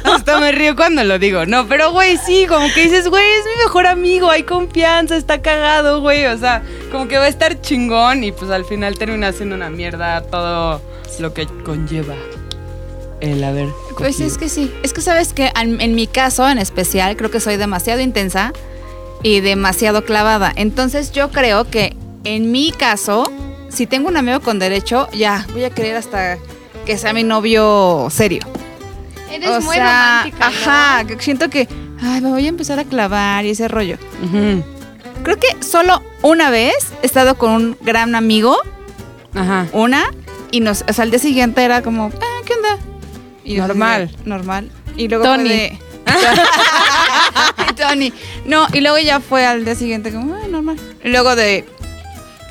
Hasta 0.04 0.40
me 0.40 0.52
río 0.52 0.74
cuando 0.74 1.04
lo 1.04 1.18
digo. 1.18 1.44
No, 1.44 1.68
pero 1.68 1.92
güey, 1.92 2.16
sí, 2.16 2.46
como 2.48 2.66
que 2.72 2.84
dices, 2.84 3.08
güey, 3.08 3.22
es 3.22 3.44
mi 3.44 3.62
mejor 3.62 3.86
amigo, 3.86 4.30
hay 4.30 4.44
confianza, 4.44 5.16
está 5.16 5.42
cagado, 5.42 6.00
güey. 6.00 6.24
O 6.26 6.38
sea, 6.38 6.62
como 6.90 7.08
que 7.08 7.18
va 7.18 7.24
a 7.24 7.28
estar 7.28 7.60
chingón 7.60 8.24
y 8.24 8.32
pues 8.32 8.50
al 8.50 8.64
final 8.64 8.96
termina 8.96 9.32
siendo 9.32 9.54
una 9.54 9.68
mierda 9.68 10.22
todo 10.22 10.80
lo 11.18 11.34
que 11.34 11.46
conlleva 11.62 12.14
el 13.20 13.44
haber. 13.44 13.68
Pues 13.98 14.20
es 14.20 14.38
que 14.38 14.48
sí. 14.48 14.72
Es 14.82 14.94
que 14.94 15.02
sabes 15.02 15.34
que 15.34 15.52
en, 15.60 15.78
en 15.82 15.94
mi 15.94 16.06
caso 16.06 16.48
en 16.48 16.56
especial 16.56 17.18
creo 17.18 17.30
que 17.30 17.40
soy 17.40 17.58
demasiado 17.58 18.00
intensa 18.00 18.54
y 19.22 19.40
demasiado 19.40 20.06
clavada. 20.06 20.54
Entonces 20.56 21.12
yo 21.12 21.30
creo 21.30 21.68
que 21.68 21.94
en 22.24 22.50
mi 22.50 22.72
caso, 22.72 23.30
si 23.74 23.86
tengo 23.86 24.08
un 24.08 24.16
amigo 24.16 24.40
con 24.40 24.58
derecho, 24.58 25.08
ya 25.12 25.46
voy 25.52 25.64
a 25.64 25.70
querer 25.70 25.96
hasta 25.96 26.38
que 26.86 26.96
sea 26.98 27.12
mi 27.12 27.22
novio 27.24 28.08
serio. 28.10 28.42
Eres 29.30 29.48
O 29.50 29.60
muy 29.62 29.74
sea, 29.76 30.22
romántica. 30.24 30.50
¿no? 30.50 30.56
Ajá, 30.56 31.04
que 31.06 31.20
siento 31.20 31.50
que 31.50 31.68
ay, 32.02 32.20
me 32.20 32.30
voy 32.30 32.46
a 32.46 32.48
empezar 32.48 32.78
a 32.78 32.84
clavar 32.84 33.44
y 33.44 33.50
ese 33.50 33.66
rollo. 33.68 33.96
Creo 35.22 35.38
que 35.38 35.48
solo 35.62 36.02
una 36.22 36.50
vez 36.50 36.74
he 37.02 37.06
estado 37.06 37.36
con 37.36 37.50
un 37.50 37.76
gran 37.80 38.14
amigo, 38.14 38.56
Ajá. 39.34 39.66
una, 39.72 40.04
y 40.50 40.60
nos, 40.60 40.84
o 40.88 40.92
sea, 40.92 41.02
al 41.04 41.10
día 41.10 41.18
siguiente 41.18 41.62
era 41.64 41.82
como, 41.82 42.12
ah, 42.14 42.42
¿qué 42.46 42.52
onda? 42.54 42.78
Y 43.42 43.56
Normal. 43.56 44.14
normal. 44.24 44.70
Y 44.96 45.08
luego 45.08 45.24
Tony. 45.24 45.48
de- 45.48 45.78
Tony. 47.76 48.12
No, 48.46 48.66
y 48.72 48.80
luego 48.80 48.98
ya 48.98 49.20
fue 49.20 49.44
al 49.46 49.64
día 49.64 49.74
siguiente 49.74 50.12
como, 50.12 50.34
ah, 50.34 50.46
normal. 50.48 50.76
Y 51.02 51.08
luego 51.08 51.34
de, 51.36 51.64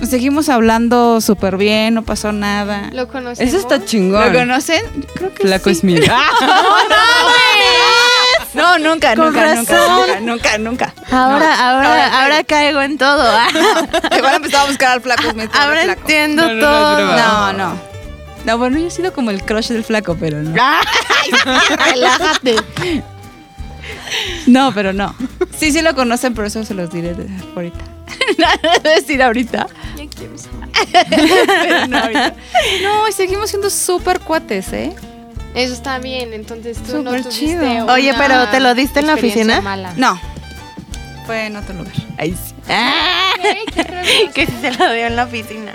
seguimos 0.05 0.49
hablando 0.49 1.21
súper 1.21 1.57
bien, 1.57 1.93
no 1.93 2.03
pasó 2.03 2.31
nada. 2.31 2.89
Lo 2.93 3.07
conocemos. 3.07 3.39
Eso 3.53 3.57
está 3.57 3.83
chingón. 3.83 4.31
¿Lo 4.33 4.39
conocen? 4.39 4.81
Creo 5.15 5.33
que 5.33 5.43
Flaco 5.43 5.65
sí. 5.69 5.71
es 5.77 5.83
mío. 5.83 6.01
No, 8.53 8.77
nunca, 8.77 9.15
Con 9.15 9.25
nunca, 9.33 9.55
nunca, 9.55 9.73
razón. 9.75 10.07
nunca, 10.07 10.19
nunca, 10.19 10.57
nunca. 10.59 10.93
Ahora, 11.11 11.55
ahora, 11.69 11.87
ahora 11.87 12.21
ahora, 12.21 12.43
caigo 12.43 12.81
en 12.81 12.97
todo. 12.99 13.23
ah. 13.25 13.47
Igual 14.17 14.35
empezaba 14.35 14.65
a 14.65 14.67
buscar 14.67 14.91
al 14.93 15.01
flaco. 15.01 15.23
Ahora 15.53 15.83
flaco. 15.83 16.01
entiendo 16.01 16.43
No, 16.43 16.53
no, 16.53 16.55
no, 16.55 16.61
todo. 16.61 17.17
No, 17.17 17.53
no. 17.53 17.93
No, 18.45 18.57
bueno, 18.57 18.77
yo 18.77 18.87
he 18.87 18.91
sido 18.91 19.11
como 19.13 19.31
el 19.31 19.41
crush 19.43 19.69
del 19.69 19.83
flaco, 19.83 20.15
pero 20.19 20.41
no. 20.43 20.53
Relájate. 21.85 22.55
No, 24.47 24.71
pero 24.73 24.93
no. 24.93 25.15
Sí, 25.57 25.71
sí 25.71 25.81
lo 25.81 25.95
conocen, 25.95 26.33
por 26.33 26.45
eso 26.45 26.63
se 26.63 26.73
los 26.73 26.91
diré 26.91 27.15
ahorita. 27.55 27.79
No, 28.37 28.47
no 28.63 28.69
voy 28.83 28.91
a 28.91 28.95
decir 28.95 29.23
ahorita. 29.23 29.67
Pero 31.09 31.87
no 31.87 31.97
ahorita. 31.97 32.35
No, 32.83 33.07
y 33.07 33.11
seguimos 33.11 33.49
siendo 33.49 33.69
súper 33.69 34.19
cuates, 34.19 34.71
¿eh? 34.73 34.93
Eso 35.55 35.73
está 35.73 35.99
bien, 35.99 36.33
entonces 36.33 36.77
tú 36.77 36.91
Súper 37.03 37.27
chido. 37.29 37.85
Oye, 37.87 38.13
pero 38.17 38.47
¿te 38.49 38.59
lo 38.59 38.73
diste 38.73 39.01
en 39.01 39.07
la 39.07 39.13
oficina? 39.13 39.61
mala. 39.61 39.93
No. 39.97 40.19
Fue 41.27 41.45
en 41.45 41.55
otro 41.55 41.75
lugar. 41.75 41.93
Ahí 42.17 42.31
sí. 42.31 42.53
¿Qué? 42.67 43.65
¿Qué 43.73 43.83
cosa? 43.83 44.01
que 44.33 44.45
si 44.47 44.51
se 44.53 44.71
lo 44.71 44.91
dio 44.93 45.05
en 45.05 45.15
la 45.15 45.25
oficina. 45.25 45.73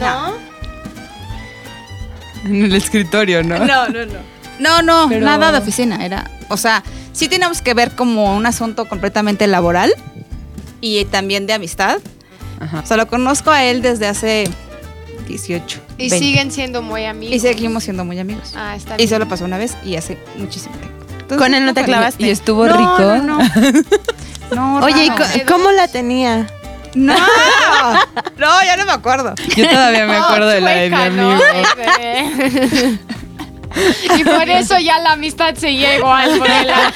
¿No? 0.00 0.34
En 2.44 2.64
el 2.64 2.74
escritorio, 2.74 3.42
¿no? 3.42 3.58
No, 3.58 3.88
no, 3.88 4.06
no. 4.06 4.18
No, 4.58 4.82
no, 4.82 5.06
Pero- 5.08 5.24
nada 5.24 5.52
de 5.52 5.58
oficina. 5.58 6.04
Era, 6.04 6.30
o 6.48 6.56
sea, 6.56 6.82
sí 7.12 7.28
teníamos 7.28 7.62
que 7.62 7.74
ver 7.74 7.92
como 7.92 8.36
un 8.36 8.46
asunto 8.46 8.88
completamente 8.88 9.46
laboral 9.46 9.92
y 10.80 11.04
también 11.06 11.46
de 11.46 11.52
amistad. 11.54 11.98
Ajá. 12.60 12.80
O 12.80 12.86
sea, 12.86 12.96
lo 12.96 13.06
conozco 13.06 13.50
a 13.50 13.64
él 13.64 13.82
desde 13.82 14.06
hace 14.06 14.48
18. 15.26 15.80
Y 15.98 16.10
20. 16.10 16.18
siguen 16.18 16.50
siendo 16.52 16.82
muy 16.82 17.04
amigos. 17.04 17.34
Y 17.36 17.40
seguimos 17.40 17.84
siendo 17.84 18.04
muy 18.04 18.18
amigos. 18.18 18.52
Ah, 18.56 18.74
está 18.76 18.94
Y 18.94 18.98
bien. 18.98 19.08
solo 19.08 19.28
pasó 19.28 19.44
una 19.44 19.58
vez 19.58 19.76
y 19.84 19.96
hace 19.96 20.18
muchísimo 20.36 20.74
tiempo. 20.76 20.96
Entonces, 21.12 21.38
¿Con 21.38 21.54
él 21.54 21.66
no 21.66 21.74
te 21.74 21.84
clavaste? 21.84 22.26
Y 22.26 22.30
estuvo 22.30 22.66
No, 22.66 22.76
rico. 22.76 22.98
No, 23.24 23.38
no. 24.54 24.78
No, 24.78 24.84
Oye, 24.84 25.10
¿y 25.34 25.40
cómo 25.40 25.70
la 25.72 25.88
tenía? 25.88 26.46
No, 26.94 27.14
No, 28.38 28.64
ya 28.64 28.76
no 28.78 28.86
me 28.86 28.92
acuerdo. 28.92 29.34
Yo 29.56 29.68
todavía 29.68 30.06
me 30.06 30.16
acuerdo 30.16 30.46
de 30.48 30.60
la 30.62 30.70
de 30.70 30.88
mi 30.88 30.96
amigo. 30.96 31.38
Y 34.18 34.24
por 34.24 34.48
eso 34.48 34.78
ya 34.78 34.98
la 34.98 35.12
amistad 35.12 35.54
se 35.54 35.74
llegó 35.74 36.12
al 36.12 36.38
por 36.38 36.46
el- 36.50 36.66
ya- 36.66 36.92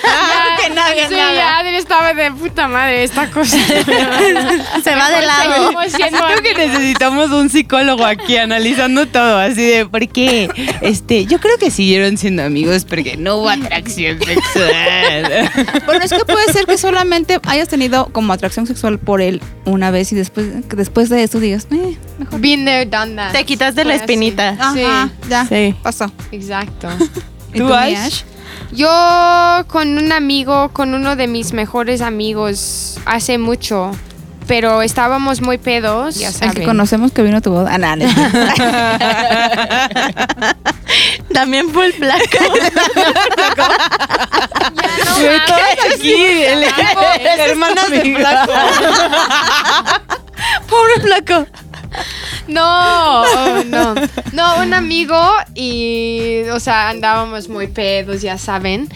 Que 0.62 0.71
nadie, 0.71 1.09
sí, 1.09 1.15
nada. 1.15 1.59
Adri 1.59 1.77
estaba 1.77 2.15
de 2.15 2.31
puta 2.33 2.69
madre 2.69 3.05
esta 3.05 3.31
cosa. 3.31 3.57
Se 4.85 4.95
va 4.95 5.11
de 5.11 5.23
lado. 5.27 5.71
Creo 5.73 6.43
que 6.43 6.55
necesitamos 6.67 7.31
un 7.31 7.49
psicólogo 7.51 8.05
aquí 8.05 8.37
analizando 8.37 9.07
todo, 9.07 9.39
así 9.39 9.62
de 9.62 9.87
por 9.87 10.07
qué. 10.09 10.49
Este, 10.81 11.27
yo 11.27 11.39
creo 11.41 11.57
que 11.59 11.71
siguieron 11.71 12.17
siendo 12.17 12.43
amigos 12.43 12.85
porque 12.85 13.17
no 13.17 13.37
hubo 13.37 13.49
atracción 13.51 14.19
sexual. 14.19 15.51
Bueno, 15.87 16.05
es 16.05 16.12
que 16.12 16.25
puede 16.25 16.53
ser 16.53 16.67
que 16.67 16.79
solamente 16.79 17.39
hayas 17.47 17.69
tenido 17.69 18.07
como 18.12 18.33
atracción 18.33 18.67
sexual 18.67 18.99
por 18.99 19.21
él 19.21 19.41
una 19.65 19.91
vez 19.91 20.12
y 20.12 20.15
después, 20.15 20.47
después 20.69 21.09
de 21.09 21.23
eso 21.23 21.41
digas, 21.41 21.67
eh, 21.71 21.97
mejor. 22.19 22.41
Been 22.41 22.65
there, 22.65 22.87
done 22.87 23.17
that. 23.17 23.33
Te 23.33 23.45
quitaste 23.45 23.85
la 23.85 23.91
Fue 23.91 23.95
así. 23.95 24.03
espinita. 24.05 24.57
Ajá, 24.59 25.11
ya, 25.29 25.47
Sí. 25.47 25.75
pasó. 25.83 26.11
Exacto. 26.31 26.72
¿Y 27.55 27.59
¿Tú, 27.59 27.69
tú, 27.69 27.75
Ash? 27.75 28.23
Yo 28.73 29.64
con 29.69 29.99
un 29.99 30.12
amigo, 30.12 30.71
con 30.73 30.95
uno 30.95 31.14
de 31.17 31.26
mis 31.26 31.52
mejores 31.52 32.00
amigos 32.00 32.99
hace 33.05 33.37
mucho, 33.37 33.91
pero 34.47 34.81
estábamos 34.83 35.43
muy 35.43 35.59
pedos. 35.59 36.14
Ya 36.14 36.29
El 36.29 36.35
que 36.35 36.38
saben. 36.47 36.64
conocemos 36.64 37.12
que 37.12 37.21
vino 37.23 37.43
tu 37.43 37.50
boda. 37.50 37.75
Ah, 37.75 37.79
no, 37.79 37.97
no. 37.97 38.07
También 41.35 41.69
fue 41.71 41.87
el 41.87 41.93
flaco. 41.95 42.23
Güey, 45.19 45.41
todos 45.47 45.61
aquí, 45.95 46.12
el 46.14 46.64
hermanas 47.41 47.91
de 47.91 48.14
flaco. 48.17 48.52
Pobre 50.69 51.00
flaco. 51.02 51.47
No, 52.49 53.63
no. 53.65 53.95
No, 54.33 54.63
un 54.63 54.75
amigo 54.75 55.21
y, 55.55 56.43
o 56.53 56.61
sea, 56.61 56.89
andábamos 56.89 57.49
muy 57.49 57.69
pedos, 57.69 58.23
ya 58.23 58.39
saben. 58.39 58.89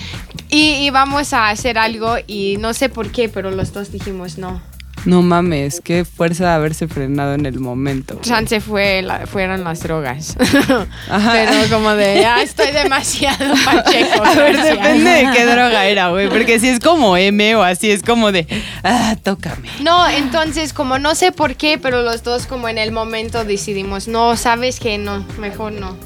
Y 0.49 0.85
íbamos 0.85 1.33
a 1.33 1.49
hacer 1.49 1.79
algo 1.79 2.17
y 2.27 2.57
no 2.59 2.73
sé 2.73 2.89
por 2.89 3.11
qué, 3.11 3.29
pero 3.29 3.51
los 3.51 3.73
dos 3.73 3.93
dijimos 3.93 4.39
no. 4.39 4.63
No 5.07 5.23
mames, 5.23 5.81
qué 5.83 6.05
fuerza 6.05 6.45
de 6.45 6.51
haberse 6.51 6.89
frenado 6.89 7.35
en 7.35 7.47
el 7.47 7.59
momento. 7.61 8.19
Chance 8.23 8.61
fue 8.61 9.03
la- 9.03 9.27
fueron 9.27 9.63
las 9.65 9.81
drogas. 9.83 10.37
Ajá. 11.09 11.33
Pero 11.33 11.69
como 11.71 11.91
de, 11.95 12.21
ya 12.21 12.43
estoy 12.43 12.73
demasiado 12.73 13.55
pacheco. 13.65 14.25
A 14.25 14.35
ver, 14.35 14.53
gracias". 14.55 14.77
depende 14.77 15.11
de 15.11 15.31
qué 15.33 15.45
droga 15.47 15.87
era, 15.87 16.09
güey. 16.11 16.29
Porque 16.29 16.59
si 16.59 16.69
es 16.69 16.81
como 16.81 17.17
M 17.17 17.55
o 17.57 17.63
así, 17.63 17.91
es 17.91 18.03
como 18.03 18.33
de, 18.33 18.47
ah, 18.83 19.17
tócame. 19.23 19.69
No, 19.81 20.09
entonces 20.09 20.73
como 20.73 20.99
no 20.99 21.15
sé 21.15 21.31
por 21.33 21.55
qué, 21.55 21.79
pero 21.79 22.03
los 22.03 22.23
dos 22.25 22.47
como 22.47 22.69
en 22.69 22.77
el 22.79 22.91
momento 22.93 23.45
decidimos, 23.45 24.09
no, 24.09 24.37
sabes 24.37 24.81
que 24.81 24.99
no, 24.99 25.25
mejor 25.39 25.71
no. 25.73 25.97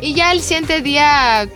Y 0.00 0.14
ya 0.14 0.30
el 0.30 0.40
siguiente 0.40 0.82
día 0.82 1.48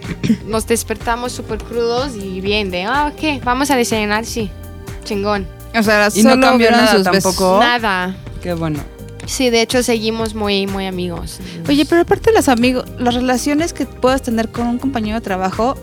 nos 0.46 0.66
despertamos 0.66 1.30
súper 1.32 1.58
crudos 1.58 2.16
y 2.16 2.40
bien 2.40 2.70
de, 2.72 2.82
ah, 2.84 3.12
ok, 3.14 3.44
vamos 3.44 3.70
a 3.70 3.76
desayunar, 3.76 4.24
sí, 4.24 4.50
chingón. 5.04 5.46
O 5.78 5.82
sea, 5.82 6.08
Y 6.14 6.22
no 6.22 6.30
solo 6.30 6.42
cambió 6.42 6.68
vieron 6.68 6.84
nada 6.84 6.92
sus 6.96 7.04
besos. 7.10 7.36
tampoco. 7.36 7.60
Nada. 7.60 8.14
Qué 8.42 8.54
bueno. 8.54 8.80
Sí, 9.26 9.50
de 9.50 9.62
hecho 9.62 9.82
seguimos 9.82 10.34
muy, 10.34 10.66
muy 10.66 10.86
amigos. 10.86 11.38
Oye, 11.68 11.84
pero 11.84 12.00
aparte 12.00 12.30
de 12.30 12.36
los 12.36 12.48
amigos, 12.48 12.84
las 12.98 13.14
relaciones 13.14 13.72
que 13.72 13.86
puedas 13.86 14.22
tener 14.22 14.48
con 14.50 14.66
un 14.66 14.78
compañero 14.78 15.16
de 15.16 15.20
trabajo, 15.20 15.76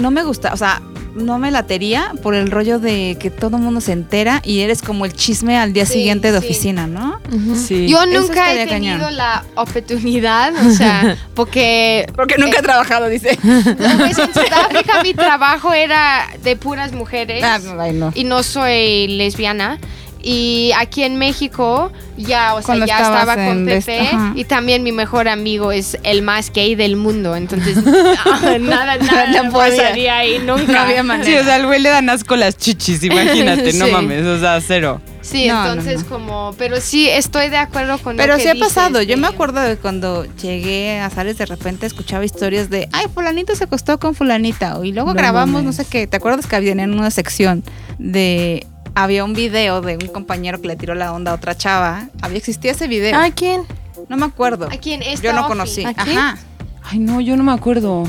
no 0.00 0.10
me 0.10 0.22
gusta, 0.22 0.52
o 0.52 0.56
sea, 0.56 0.80
no 1.14 1.38
me 1.38 1.50
latería 1.50 2.12
por 2.22 2.34
el 2.36 2.50
rollo 2.50 2.78
de 2.78 3.16
que 3.20 3.30
todo 3.30 3.56
el 3.56 3.62
mundo 3.64 3.80
se 3.80 3.92
entera 3.92 4.40
y 4.44 4.60
eres 4.60 4.80
como 4.80 5.04
el 5.04 5.12
chisme 5.12 5.58
al 5.58 5.72
día 5.72 5.84
Sí, 5.84 5.94
siguiente 5.94 6.30
de 6.30 6.40
sí. 6.40 6.46
oficina, 6.46 6.86
¿no? 6.86 7.18
Sí. 7.56 7.88
Yo 7.88 8.06
nunca 8.06 8.54
he 8.54 8.66
tenido 8.66 8.98
cañón. 8.98 9.16
la 9.16 9.44
oportunidad, 9.56 10.54
o 10.66 10.70
sea, 10.70 11.16
porque... 11.34 12.06
Porque 12.14 12.36
nunca 12.38 12.60
he 12.60 12.62
trabajado, 12.62 13.08
dice. 13.08 13.36
Pues 13.42 14.18
en 14.18 14.32
Sudáfrica 14.32 15.02
mi 15.02 15.14
trabajo 15.14 15.72
era 15.74 16.28
de 16.44 16.54
puras 16.56 16.92
mujeres. 16.92 17.42
Ah, 17.44 17.58
ay, 17.80 17.92
no. 17.92 18.12
y 18.14 18.22
no 18.24 18.42
soy 18.44 19.08
lesbiana. 19.08 19.78
Y 20.22 20.72
aquí 20.78 21.02
en 21.02 21.16
México 21.16 21.90
ya, 22.16 22.54
o 22.54 22.58
sea, 22.58 22.66
Cuando 22.66 22.86
ya 22.86 23.00
estaba 23.00 23.34
con 23.36 23.64
Pepe 23.64 24.10
y 24.34 24.44
también 24.44 24.82
mi 24.82 24.92
mejor 24.92 25.28
amigo 25.28 25.72
es 25.72 25.98
el 26.02 26.20
más 26.22 26.52
gay 26.52 26.74
del 26.74 26.96
mundo, 26.96 27.36
entonces 27.36 27.76
nada, 28.60 28.98
nada, 28.98 29.26
No 29.42 29.44
no 29.44 29.52
pasaría 29.52 30.18
ahí 30.18 30.38
nunca. 30.44 30.72
No 30.72 30.78
había 30.80 31.02
manera. 31.02 31.24
Sí, 31.30 31.36
o 31.36 31.44
sea, 31.44 31.54
al 31.54 31.66
güey 31.66 31.80
le 31.80 31.88
dan 31.88 32.10
asco 32.10 32.36
las 32.36 32.56
chichis, 32.58 33.02
imagínate, 33.02 33.72
no 33.78 33.88
mames, 33.88 34.26
o 34.26 34.38
sea, 34.38 34.60
cero. 34.60 35.00
Sí, 35.22 35.48
No, 35.48 35.66
entonces 35.66 36.02
no. 36.02 36.08
como, 36.08 36.54
pero 36.58 36.80
sí 36.80 37.08
estoy 37.08 37.50
de 37.50 37.58
acuerdo 37.58 37.98
con 37.98 38.16
lo 38.16 38.22
Pero 38.22 38.36
que 38.36 38.42
sí 38.42 38.48
ha 38.48 38.54
dices 38.54 38.68
pasado. 38.68 39.02
Yo 39.02 39.16
me 39.18 39.26
acuerdo 39.26 39.60
de 39.60 39.76
cuando 39.76 40.24
llegué 40.36 40.98
a 40.98 41.10
Sales 41.10 41.36
de 41.38 41.44
repente 41.46 41.86
escuchaba 41.86 42.24
historias 42.24 42.70
de, 42.70 42.88
ay, 42.92 43.06
fulanito 43.12 43.54
se 43.54 43.64
acostó 43.64 43.98
con 44.00 44.14
fulanita. 44.14 44.78
Y 44.82 44.92
luego 44.92 45.10
No 45.10 45.14
grabamos, 45.14 45.62
mames. 45.62 45.64
no 45.66 45.72
sé 45.72 45.84
qué. 45.90 46.06
¿Te 46.06 46.16
acuerdas 46.16 46.46
que 46.46 46.56
había 46.56 46.72
en 46.72 46.92
una 46.98 47.10
sección 47.10 47.62
de... 47.98 48.66
Había 48.94 49.24
un 49.24 49.32
video 49.34 49.80
de 49.80 49.94
un 49.96 50.08
compañero 50.08 50.60
que 50.60 50.68
le 50.68 50.76
tiró 50.76 50.94
la 50.94 51.12
onda 51.12 51.32
a 51.32 51.34
otra 51.34 51.56
chava. 51.56 52.08
Había 52.22 52.38
existía 52.38 52.72
ese 52.72 52.88
video. 52.88 53.18
¿A 53.18 53.30
quién? 53.30 53.62
no 54.08 54.16
me 54.16 54.24
acuerdo. 54.26 54.66
Aquí 54.72 54.92
en 54.92 55.02
esta 55.02 55.22
Yo 55.22 55.32
no 55.32 55.46
conocí. 55.46 55.84
¿Aquí? 55.84 56.16
Ajá. 56.16 56.38
Ay, 56.82 56.98
no, 56.98 57.20
yo 57.20 57.36
no 57.36 57.42
me 57.44 57.52
acuerdo. 57.52 58.04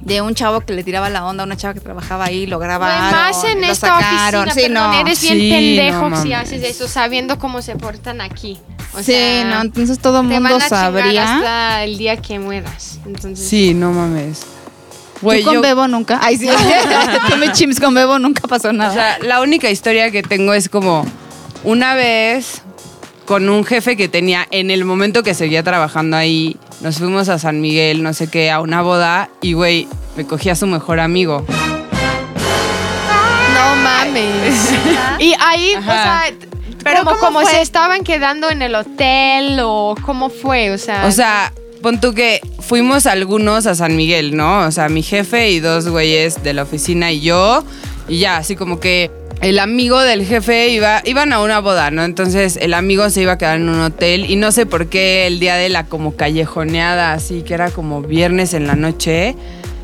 De 0.00 0.20
un 0.20 0.34
chavo 0.34 0.60
que 0.60 0.72
le 0.72 0.84
tiraba 0.84 1.08
la 1.10 1.24
onda 1.24 1.42
a 1.42 1.46
una 1.46 1.56
chava 1.56 1.74
que 1.74 1.80
trabajaba 1.80 2.26
ahí, 2.26 2.46
lo 2.46 2.58
grabaron. 2.58 3.10
Más 3.10 3.42
en 3.44 3.60
lo 3.60 3.66
esta 3.68 3.88
sacaron. 3.88 4.42
oficina, 4.48 4.54
Sí, 4.54 4.60
perdón, 4.72 4.90
no. 4.92 5.00
eres 5.00 5.20
bien 5.22 5.38
Sí, 5.38 5.50
pendejo 5.50 6.10
no 6.10 6.22
si 6.22 6.32
haces 6.32 6.62
eso, 6.62 6.86
sabiendo 6.86 7.38
cómo 7.38 7.62
se 7.62 7.74
portan 7.76 8.20
aquí. 8.20 8.58
O 8.94 8.98
sí, 8.98 9.04
sea, 9.04 9.44
no, 9.44 9.62
entonces 9.62 9.98
todo 9.98 10.20
el 10.20 10.26
mundo 10.28 10.56
a 10.56 10.60
sabría. 10.60 11.36
hasta 11.38 11.84
el 11.84 11.98
día 11.98 12.16
que 12.18 12.38
mueras. 12.38 12.98
Entonces, 13.06 13.48
Sí, 13.48 13.74
no 13.74 13.92
mames. 13.92 14.46
Güey, 15.22 15.40
¿Tú 15.40 15.46
con 15.46 15.54
yo- 15.56 15.62
Bebo 15.62 15.88
nunca? 15.88 16.18
Ay, 16.22 16.36
sí. 16.36 16.48
Tú 17.30 17.36
me 17.38 17.52
chims 17.52 17.80
con 17.80 17.94
Bebo, 17.94 18.18
nunca 18.18 18.46
pasó 18.48 18.72
nada. 18.72 18.90
O 18.90 18.94
sea, 18.94 19.18
la 19.22 19.40
única 19.40 19.70
historia 19.70 20.10
que 20.10 20.22
tengo 20.22 20.52
es 20.52 20.68
como 20.68 21.06
una 21.64 21.94
vez 21.94 22.62
con 23.24 23.48
un 23.48 23.64
jefe 23.64 23.96
que 23.96 24.08
tenía 24.08 24.46
en 24.50 24.70
el 24.70 24.84
momento 24.84 25.22
que 25.22 25.34
seguía 25.34 25.62
trabajando 25.62 26.16
ahí, 26.16 26.56
nos 26.80 26.98
fuimos 26.98 27.28
a 27.28 27.38
San 27.38 27.60
Miguel, 27.60 28.02
no 28.02 28.12
sé 28.12 28.28
qué, 28.30 28.50
a 28.50 28.60
una 28.60 28.82
boda 28.82 29.30
y 29.40 29.54
güey, 29.54 29.88
me 30.16 30.24
cogí 30.26 30.48
a 30.50 30.54
su 30.54 30.66
mejor 30.66 31.00
amigo. 31.00 31.44
No 33.54 33.76
mames. 33.76 34.70
y 35.18 35.34
ahí, 35.40 35.74
Ajá. 35.74 35.90
o 35.90 35.94
sea, 35.94 36.22
Pero 36.84 37.04
como, 37.18 37.44
se 37.44 37.62
estaban 37.62 38.04
quedando 38.04 38.50
en 38.50 38.62
el 38.62 38.74
hotel 38.74 39.58
o 39.62 39.94
cómo 40.04 40.28
fue, 40.30 40.70
o 40.70 40.78
sea. 40.78 41.04
O 41.06 41.10
sea, 41.10 41.52
pon 41.86 42.00
tú 42.00 42.14
que 42.14 42.40
fuimos 42.58 43.06
algunos 43.06 43.64
a 43.66 43.76
San 43.76 43.94
Miguel, 43.94 44.36
¿no? 44.36 44.66
O 44.66 44.72
sea, 44.72 44.88
mi 44.88 45.04
jefe 45.04 45.52
y 45.52 45.60
dos 45.60 45.88
güeyes 45.88 46.42
de 46.42 46.52
la 46.52 46.64
oficina 46.64 47.12
y 47.12 47.20
yo. 47.20 47.62
Y 48.08 48.18
ya, 48.18 48.38
así 48.38 48.56
como 48.56 48.80
que 48.80 49.08
el 49.40 49.60
amigo 49.60 50.00
del 50.00 50.26
jefe 50.26 50.70
iba, 50.70 51.00
iban 51.04 51.32
a 51.32 51.40
una 51.40 51.60
boda, 51.60 51.92
¿no? 51.92 52.02
Entonces 52.02 52.58
el 52.60 52.74
amigo 52.74 53.08
se 53.08 53.22
iba 53.22 53.34
a 53.34 53.38
quedar 53.38 53.58
en 53.58 53.68
un 53.68 53.78
hotel 53.78 54.28
y 54.28 54.34
no 54.34 54.50
sé 54.50 54.66
por 54.66 54.88
qué 54.88 55.28
el 55.28 55.38
día 55.38 55.54
de 55.54 55.68
la 55.68 55.84
como 55.84 56.16
callejoneada, 56.16 57.12
así 57.12 57.42
que 57.42 57.54
era 57.54 57.70
como 57.70 58.02
viernes 58.02 58.52
en 58.52 58.66
la 58.66 58.74
noche. 58.74 59.36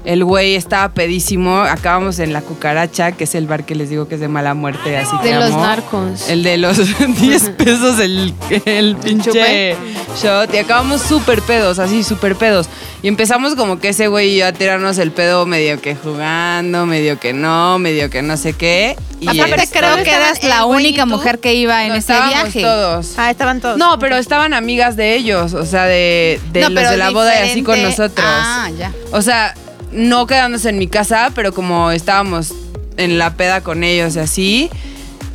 El 0.05 0.25
güey 0.25 0.57
estaba 0.57 0.89
pedísimo. 0.93 1.59
Acabamos 1.61 2.19
en 2.19 2.33
La 2.33 2.43
Cucaracha, 2.43 3.13
que 3.13 3.25
es 3.25 3.35
el 3.37 3.47
bar 3.47 3.65
que 3.65 3.75
les 3.75 3.89
digo 3.89 4.09
que 4.09 4.17
es 4.17 4.21
de 4.21 4.29
mala 4.29 4.55
muerte, 4.55 4.97
así 4.97 5.17
que 5.23 5.29
de 5.29 5.35
los 5.37 5.53
amo. 5.53 5.61
narcos. 5.65 6.29
El 6.29 6.43
de 6.43 6.59
los 6.59 6.77
10 7.21 7.51
pesos, 7.59 7.99
el, 8.01 8.35
el 8.65 8.97
pinche 8.97 9.77
shot. 10.21 10.53
Y 10.53 10.59
acabamos 10.59 11.03
súper 11.03 11.41
pedos, 11.43 11.79
así 11.79 12.03
súper 12.03 12.35
pedos. 12.37 12.69
Y 13.03 13.09
empezamos 13.09 13.55
como 13.57 13.79
que 13.81 13.89
ese 13.91 14.07
güey 14.09 14.31
y 14.35 14.39
yo 14.39 14.47
a 14.47 14.53
tirarnos 14.53 14.99
el 14.99 15.11
pedo 15.11 15.45
medio 15.47 15.81
que 15.81 15.95
jugando, 15.97 16.87
medio 16.87 17.19
que 17.19 17.33
no, 17.33 17.79
medio 17.79 18.11
que 18.11 18.23
no 18.23 18.37
sé 18.37 18.53
qué. 18.53 18.97
Y 19.21 19.41
Aparte 19.41 19.63
este, 19.65 19.79
creo 19.79 19.97
que 20.05 20.11
eras 20.11 20.43
la 20.45 20.65
única 20.67 21.07
mujer 21.07 21.39
que 21.41 21.55
iba 21.55 21.83
en 21.85 21.91
no, 21.91 21.95
ese 21.95 22.13
estábamos 22.13 22.35
viaje. 22.45 22.63
todos. 22.63 23.15
Ah, 23.17 23.31
estaban 23.31 23.61
todos. 23.61 23.77
No, 23.79 23.99
pero 23.99 24.17
estaban 24.17 24.53
amigas 24.55 24.97
de 24.97 25.15
ellos, 25.17 25.55
o 25.55 25.65
sea, 25.65 25.85
de, 25.87 26.41
de 26.53 26.61
No, 26.63 26.71
los 26.71 26.91
de 26.91 26.97
la 26.97 27.11
boda 27.11 27.45
y 27.45 27.51
así 27.51 27.63
con 27.63 27.81
nosotros. 27.83 28.25
Ah, 28.29 28.69
ya. 28.77 28.93
O 29.13 29.21
sea, 29.23 29.55
no 29.93 30.27
quedándose 30.27 30.69
en 30.71 30.79
mi 30.79 30.87
casa, 30.87 31.31
pero 31.35 31.53
como 31.53 31.91
estábamos 31.91 32.53
en 32.97 33.19
la 33.19 33.35
peda 33.35 33.61
con 33.63 33.85
ellos 33.85 34.17
y 34.17 34.19
así. 34.19 34.71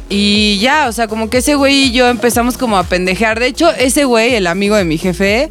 Y 0.09 0.59
ya, 0.59 0.87
o 0.87 0.91
sea, 0.91 1.07
como 1.07 1.29
que 1.29 1.37
ese 1.39 1.55
güey 1.55 1.85
y 1.85 1.91
yo 1.91 2.07
empezamos 2.07 2.57
como 2.57 2.77
a 2.77 2.83
pendejear. 2.83 3.39
De 3.39 3.47
hecho, 3.47 3.71
ese 3.71 4.05
güey, 4.05 4.35
el 4.35 4.47
amigo 4.47 4.75
de 4.75 4.85
mi 4.85 4.97
jefe, 4.97 5.49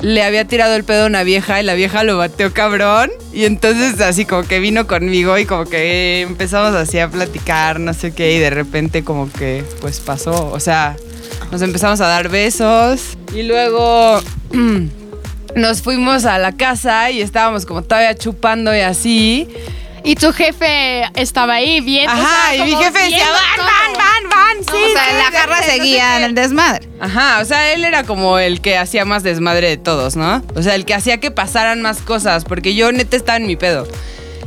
le 0.00 0.22
había 0.22 0.46
tirado 0.46 0.74
el 0.74 0.84
pedo 0.84 1.04
a 1.04 1.06
una 1.06 1.22
vieja 1.22 1.60
y 1.60 1.64
la 1.64 1.74
vieja 1.74 2.04
lo 2.04 2.16
bateó 2.18 2.52
cabrón. 2.52 3.10
Y 3.32 3.44
entonces 3.44 4.00
así 4.00 4.24
como 4.24 4.44
que 4.44 4.60
vino 4.60 4.86
conmigo 4.86 5.36
y 5.38 5.46
como 5.46 5.64
que 5.64 6.20
empezamos 6.20 6.74
así 6.74 6.98
a 6.98 7.08
platicar, 7.08 7.80
no 7.80 7.92
sé 7.94 8.12
qué, 8.12 8.34
y 8.34 8.38
de 8.38 8.50
repente 8.50 9.02
como 9.02 9.30
que 9.32 9.64
pues 9.80 10.00
pasó. 10.00 10.50
O 10.52 10.60
sea, 10.60 10.96
nos 11.50 11.62
empezamos 11.62 12.00
a 12.00 12.06
dar 12.06 12.28
besos 12.28 13.16
y 13.34 13.42
luego 13.42 14.20
nos 15.56 15.82
fuimos 15.82 16.24
a 16.24 16.38
la 16.38 16.52
casa 16.52 17.10
y 17.10 17.20
estábamos 17.20 17.66
como 17.66 17.82
todavía 17.82 18.14
chupando 18.14 18.74
y 18.74 18.80
así. 18.80 19.48
Y 20.04 20.16
tu 20.16 20.32
jefe 20.32 21.04
estaba 21.14 21.54
ahí 21.54 21.80
bien. 21.80 22.08
o 22.08 22.12
Ajá, 22.12 22.50
sea, 22.50 22.56
y 22.56 22.62
mi 22.62 22.74
jefe 22.74 22.98
decía, 23.04 23.18
viendo 23.18 23.32
van, 23.32 23.66
van, 23.66 23.98
van, 23.98 24.30
van, 24.30 24.64
sí. 24.64 24.82
o 24.84 24.92
sea, 24.92 25.04
sí, 25.04 25.14
le 25.14 25.22
agarras 25.22 25.64
sí". 25.64 25.70
seguían 25.70 26.22
el 26.24 26.34
desmadre. 26.34 26.88
Ajá, 27.00 27.38
o 27.40 27.44
sea, 27.44 27.72
él 27.72 27.84
era 27.84 28.02
como 28.02 28.38
el 28.38 28.60
que 28.60 28.76
hacía 28.76 29.04
más 29.04 29.22
desmadre 29.22 29.68
de 29.68 29.76
todos, 29.76 30.16
¿no? 30.16 30.42
O 30.56 30.62
sea, 30.62 30.74
el 30.74 30.84
que 30.84 30.94
hacía 30.94 31.18
que 31.18 31.30
pasaran 31.30 31.82
más 31.82 32.00
cosas, 32.00 32.44
porque 32.44 32.74
yo 32.74 32.90
neta 32.90 33.16
estaba 33.16 33.36
en 33.36 33.46
mi 33.46 33.54
pedo. 33.54 33.86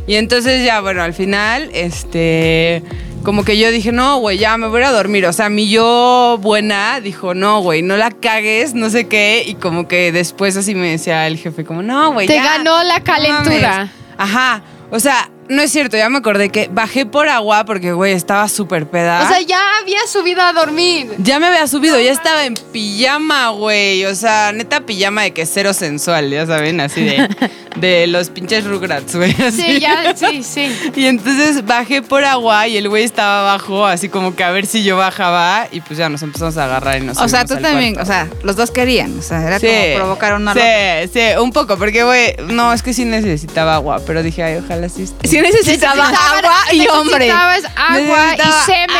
Y 0.07 0.15
entonces 0.15 0.63
ya, 0.65 0.81
bueno, 0.81 1.01
al 1.03 1.13
final, 1.13 1.69
este, 1.73 2.83
como 3.25 3.43
que 3.43 3.57
yo 3.57 3.71
dije, 3.71 3.91
no, 3.91 4.19
güey, 4.19 4.37
ya 4.37 4.55
me 4.55 4.67
voy 4.67 4.83
a 4.83 4.91
dormir. 4.91 5.25
O 5.25 5.33
sea, 5.33 5.49
mi 5.49 5.67
yo 5.67 6.37
buena 6.39 7.01
dijo, 7.01 7.33
no, 7.33 7.59
güey, 7.59 7.81
no 7.81 7.97
la 7.97 8.11
cagues, 8.11 8.75
no 8.75 8.89
sé 8.91 9.07
qué. 9.07 9.43
Y 9.45 9.55
como 9.55 9.87
que 9.87 10.11
después 10.11 10.55
así 10.55 10.75
me 10.75 10.91
decía 10.91 11.25
el 11.25 11.37
jefe, 11.37 11.65
como, 11.65 11.81
no, 11.81 12.13
güey. 12.13 12.27
Te 12.27 12.35
ya, 12.35 12.57
ganó 12.57 12.83
la 12.83 13.01
calentura. 13.01 13.77
mames". 13.77 13.91
Ajá, 14.17 14.61
o 14.91 14.99
sea, 14.99 15.29
no 15.49 15.61
es 15.61 15.71
cierto, 15.71 15.97
ya 15.97 16.09
me 16.09 16.17
acordé 16.17 16.49
que 16.49 16.69
bajé 16.71 17.05
por 17.05 17.29
agua 17.29 17.65
porque, 17.65 17.91
güey, 17.93 18.13
estaba 18.13 18.47
súper 18.49 18.87
peda. 18.87 19.23
O 19.23 19.27
sea, 19.27 19.41
ya 19.41 19.59
había 19.81 19.99
subido 20.07 20.41
a 20.41 20.53
dormir. 20.53 21.11
Ya 21.19 21.39
me 21.39 21.47
había 21.47 21.67
subido, 21.67 21.99
ya 21.99 22.11
estaba 22.11 22.45
en 22.45 22.55
pijama, 22.71 23.49
güey. 23.49 24.05
O 24.05 24.15
sea, 24.15 24.51
neta 24.51 24.81
pijama 24.81 25.23
de 25.23 25.31
que 25.31 25.45
cero 25.45 25.73
sensual, 25.73 26.29
ya 26.29 26.45
saben, 26.45 26.79
así 26.79 27.03
de, 27.03 27.27
de 27.75 28.07
los 28.07 28.29
pinches 28.29 28.65
Rugrats, 28.65 29.15
güey. 29.15 29.33
Sí, 29.51 29.79
ya, 29.79 30.15
sí, 30.15 30.43
sí. 30.43 30.71
Y 30.95 31.05
entonces 31.07 31.65
bajé 31.65 32.01
por 32.01 32.23
agua 32.23 32.67
y 32.67 32.77
el 32.77 32.89
güey 32.89 33.03
estaba 33.03 33.41
abajo, 33.51 33.85
así 33.85 34.09
como 34.09 34.35
que 34.35 34.43
a 34.43 34.51
ver 34.51 34.65
si 34.65 34.83
yo 34.83 34.97
bajaba. 34.97 35.67
Y 35.71 35.81
pues 35.81 35.97
ya 35.99 36.09
nos 36.09 36.21
empezamos 36.23 36.57
a 36.57 36.65
agarrar 36.65 37.01
y 37.01 37.05
nos 37.05 37.17
O 37.17 37.27
sea, 37.27 37.45
tú 37.45 37.55
también, 37.57 37.93
cuarto. 37.95 38.11
o 38.11 38.13
sea, 38.13 38.27
los 38.43 38.55
dos 38.55 38.71
querían. 38.71 39.17
O 39.19 39.21
sea, 39.21 39.45
era 39.45 39.59
Sí, 39.59 39.67
como 39.67 39.95
provocar 39.95 40.33
una 40.35 40.53
Sí, 40.53 40.59
loca. 40.59 41.07
sí, 41.13 41.39
un 41.41 41.51
poco, 41.51 41.77
porque, 41.77 42.03
güey, 42.03 42.35
no, 42.47 42.73
es 42.73 42.81
que 42.81 42.93
sí 42.93 43.05
necesitaba 43.05 43.75
agua, 43.75 44.01
pero 44.07 44.23
dije, 44.23 44.43
ay, 44.43 44.61
ojalá 44.63 44.89
sí 44.89 45.03
esté. 45.03 45.27
Sí 45.27 45.34
necesitaba 45.41 46.09
Necesitaban- 46.11 46.45
agua 46.45 46.73
y 46.73 46.87
hombre. 46.87 47.27
Necesitabas 47.27 47.63
agua 47.75 48.35
Necesitaba 48.35 48.49
y 48.49 48.51
semen. 48.65 48.95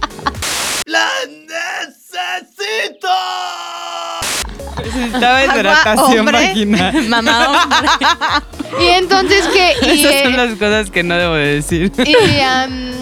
Necesitaba 4.82 5.38
Agua, 5.40 5.54
hidratación 5.54 6.18
hombre. 6.20 6.38
vaginal. 6.46 7.02
Mamá, 7.08 7.62
hombre. 7.62 7.88
Y 8.84 8.86
entonces 8.86 9.46
que... 9.48 9.74
Y, 9.82 10.00
Esas 10.06 10.22
son 10.22 10.34
eh, 10.34 10.36
las 10.36 10.50
cosas 10.56 10.90
que 10.92 11.02
no 11.02 11.16
debo 11.16 11.34
de 11.34 11.56
decir. 11.56 11.90
y, 12.06 12.40
am, 12.40 12.92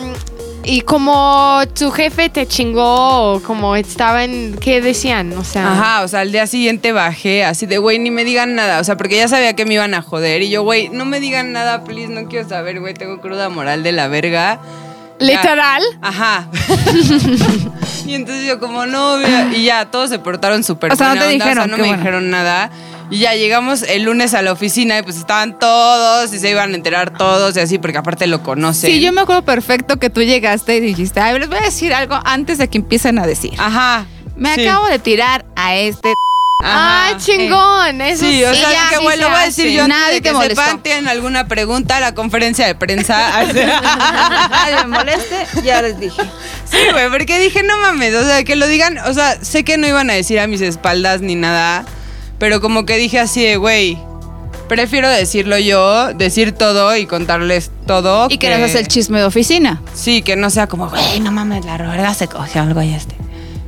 y 0.71 0.83
como 0.83 1.63
tu 1.79 1.91
jefe 1.91 2.29
te 2.29 2.47
chingó, 2.47 3.33
o 3.33 3.43
como 3.43 3.75
estaban... 3.75 4.55
¿Qué 4.61 4.83
decían? 4.83 5.33
O 5.33 5.43
sea... 5.43 5.73
Ajá, 5.73 6.03
o 6.03 6.09
sea, 6.09 6.21
al 6.21 6.31
día 6.31 6.47
siguiente 6.47 6.93
bajé 6.93 7.43
así 7.43 7.65
de, 7.65 7.79
güey, 7.79 7.99
ni 7.99 8.11
me 8.11 8.23
digan 8.23 8.55
nada. 8.55 8.79
O 8.79 8.85
sea, 8.85 8.99
porque 8.99 9.17
ya 9.17 9.29
sabía 9.29 9.57
que 9.57 9.65
me 9.65 9.75
iban 9.75 9.95
a 9.95 10.03
joder. 10.03 10.43
Y 10.43 10.51
yo, 10.51 10.65
güey, 10.65 10.91
no 10.91 11.07
me 11.07 11.21
digan 11.21 11.53
nada, 11.53 11.85
please, 11.85 12.09
no 12.13 12.29
quiero 12.29 12.47
saber, 12.47 12.81
güey, 12.81 12.93
tengo 12.93 13.19
cruda 13.23 13.49
moral 13.49 13.83
de 13.83 13.93
la 13.93 14.09
verga. 14.09 14.61
Ya. 15.19 15.27
¿Literal? 15.27 15.83
Ajá. 16.03 16.51
y 18.07 18.13
entonces 18.13 18.47
yo 18.47 18.61
como 18.61 18.85
novia 18.85 19.51
y 19.55 19.65
ya 19.65 19.87
todos 19.87 20.11
se 20.11 20.19
portaron 20.19 20.65
súper 20.65 20.93
O 20.93 20.97
sea, 20.97 21.15
no 21.15 21.15
te 21.15 21.21
onda, 21.21 21.31
dijeron, 21.47 21.71
no 21.71 21.77
qué 21.77 21.83
me 21.83 21.89
bueno. 21.89 22.03
dijeron 22.03 22.31
nada. 22.31 22.71
Y 23.11 23.21
ya 23.21 23.35
llegamos 23.35 23.83
el 23.83 24.03
lunes 24.03 24.35
a 24.35 24.43
la 24.43 24.53
oficina 24.53 24.99
y 24.99 25.03
pues 25.03 25.17
estaban 25.17 25.59
todos 25.59 26.33
y 26.35 26.39
se 26.39 26.51
iban 26.51 26.73
a 26.73 26.75
enterar 26.75 27.17
todos 27.17 27.57
y 27.57 27.61
así, 27.61 27.79
porque 27.79 27.97
aparte 27.99 28.27
lo 28.27 28.43
conocen. 28.43 28.91
Sí, 28.91 29.01
yo 29.01 29.13
me 29.13 29.23
acuerdo 29.23 29.43
perfecto 29.43 29.97
que 29.99 30.11
tú 30.11 30.23
llegaste 30.23 30.77
y 30.77 30.81
dijiste, 30.81 31.19
ay, 31.21 31.39
les 31.39 31.49
voy 31.49 31.59
a 31.59 31.63
decir 31.63 31.95
algo 31.95 32.21
antes 32.25 32.59
de 32.59 32.69
que 32.69 32.79
empiecen 32.79 33.19
a 33.19 33.27
decir. 33.27 33.53
Ajá. 33.59 34.07
Me 34.37 34.55
sí, 34.55 34.67
acabo 34.67 34.87
de 34.89 34.99
tirar 34.99 35.47
a 35.57 35.75
este. 35.77 36.13
Ah, 36.63 37.11
ajá. 37.11 37.19
chingón. 37.19 38.01
Eso 38.01 38.25
Sí, 38.27 38.45
o 38.45 38.53
sea, 38.53 38.73
ya, 38.73 38.89
que 38.91 38.97
sí 38.97 39.03
bueno, 39.05 39.23
lo 39.23 39.29
voy 39.31 39.39
a 39.39 39.45
decir 39.45 39.71
yo 39.71 39.87
Nadie 39.89 40.15
de 40.15 40.21
te 40.21 40.29
que 40.29 40.35
molestó. 40.35 40.63
sepan, 40.65 40.83
tienen 40.83 41.09
alguna 41.09 41.47
pregunta, 41.49 42.01
la 42.01 42.15
conferencia 42.15 42.67
de 42.67 42.75
prensa. 42.75 43.43
Nadie 43.55 44.77
me 44.85 44.87
moleste, 44.99 45.47
ya 45.65 45.81
les 45.83 45.99
dije. 45.99 46.21
sí, 46.71 46.79
güey, 46.93 47.09
porque 47.11 47.39
dije, 47.39 47.63
no 47.63 47.79
mames, 47.79 48.15
o 48.15 48.25
sea, 48.25 48.43
que 48.45 48.57
lo 48.57 48.67
digan, 48.67 48.99
o 48.99 49.15
sea, 49.15 49.43
sé 49.43 49.65
que 49.65 49.79
no 49.79 49.87
iban 49.87 50.11
a 50.11 50.15
decir 50.15 50.41
a 50.41 50.47
mis 50.47 50.61
espaldas 50.61 51.21
ni 51.21 51.37
nada, 51.37 51.85
pero 52.39 52.61
como 52.61 52.87
que 52.87 52.97
dije 52.97 53.19
así 53.19 53.45
de, 53.45 53.57
güey, 53.57 53.99
prefiero 54.69 55.09
decirlo 55.09 55.59
yo, 55.59 56.13
decir 56.15 56.53
todo 56.53 56.97
y 56.97 57.07
contarles 57.07 57.71
todo. 57.87 58.29
Y 58.31 58.39
que 58.39 58.51
no 58.51 58.57
seas 58.57 58.75
el 58.77 58.89
chisme 58.89 59.19
de 59.19 59.25
oficina. 59.25 59.83
Sí, 59.95 60.23
que 60.23 60.37
no 60.37 60.51
sea 60.51 60.67
como, 60.67 60.89
güey, 60.89 61.21
no 61.21 61.33
mames, 61.33 61.65
la 61.65 61.79
Roberta 61.79 62.15
se 62.15 62.29
cogió 62.29 62.63
algo 62.63 62.83
y 62.83 62.95
este. 62.95 63.17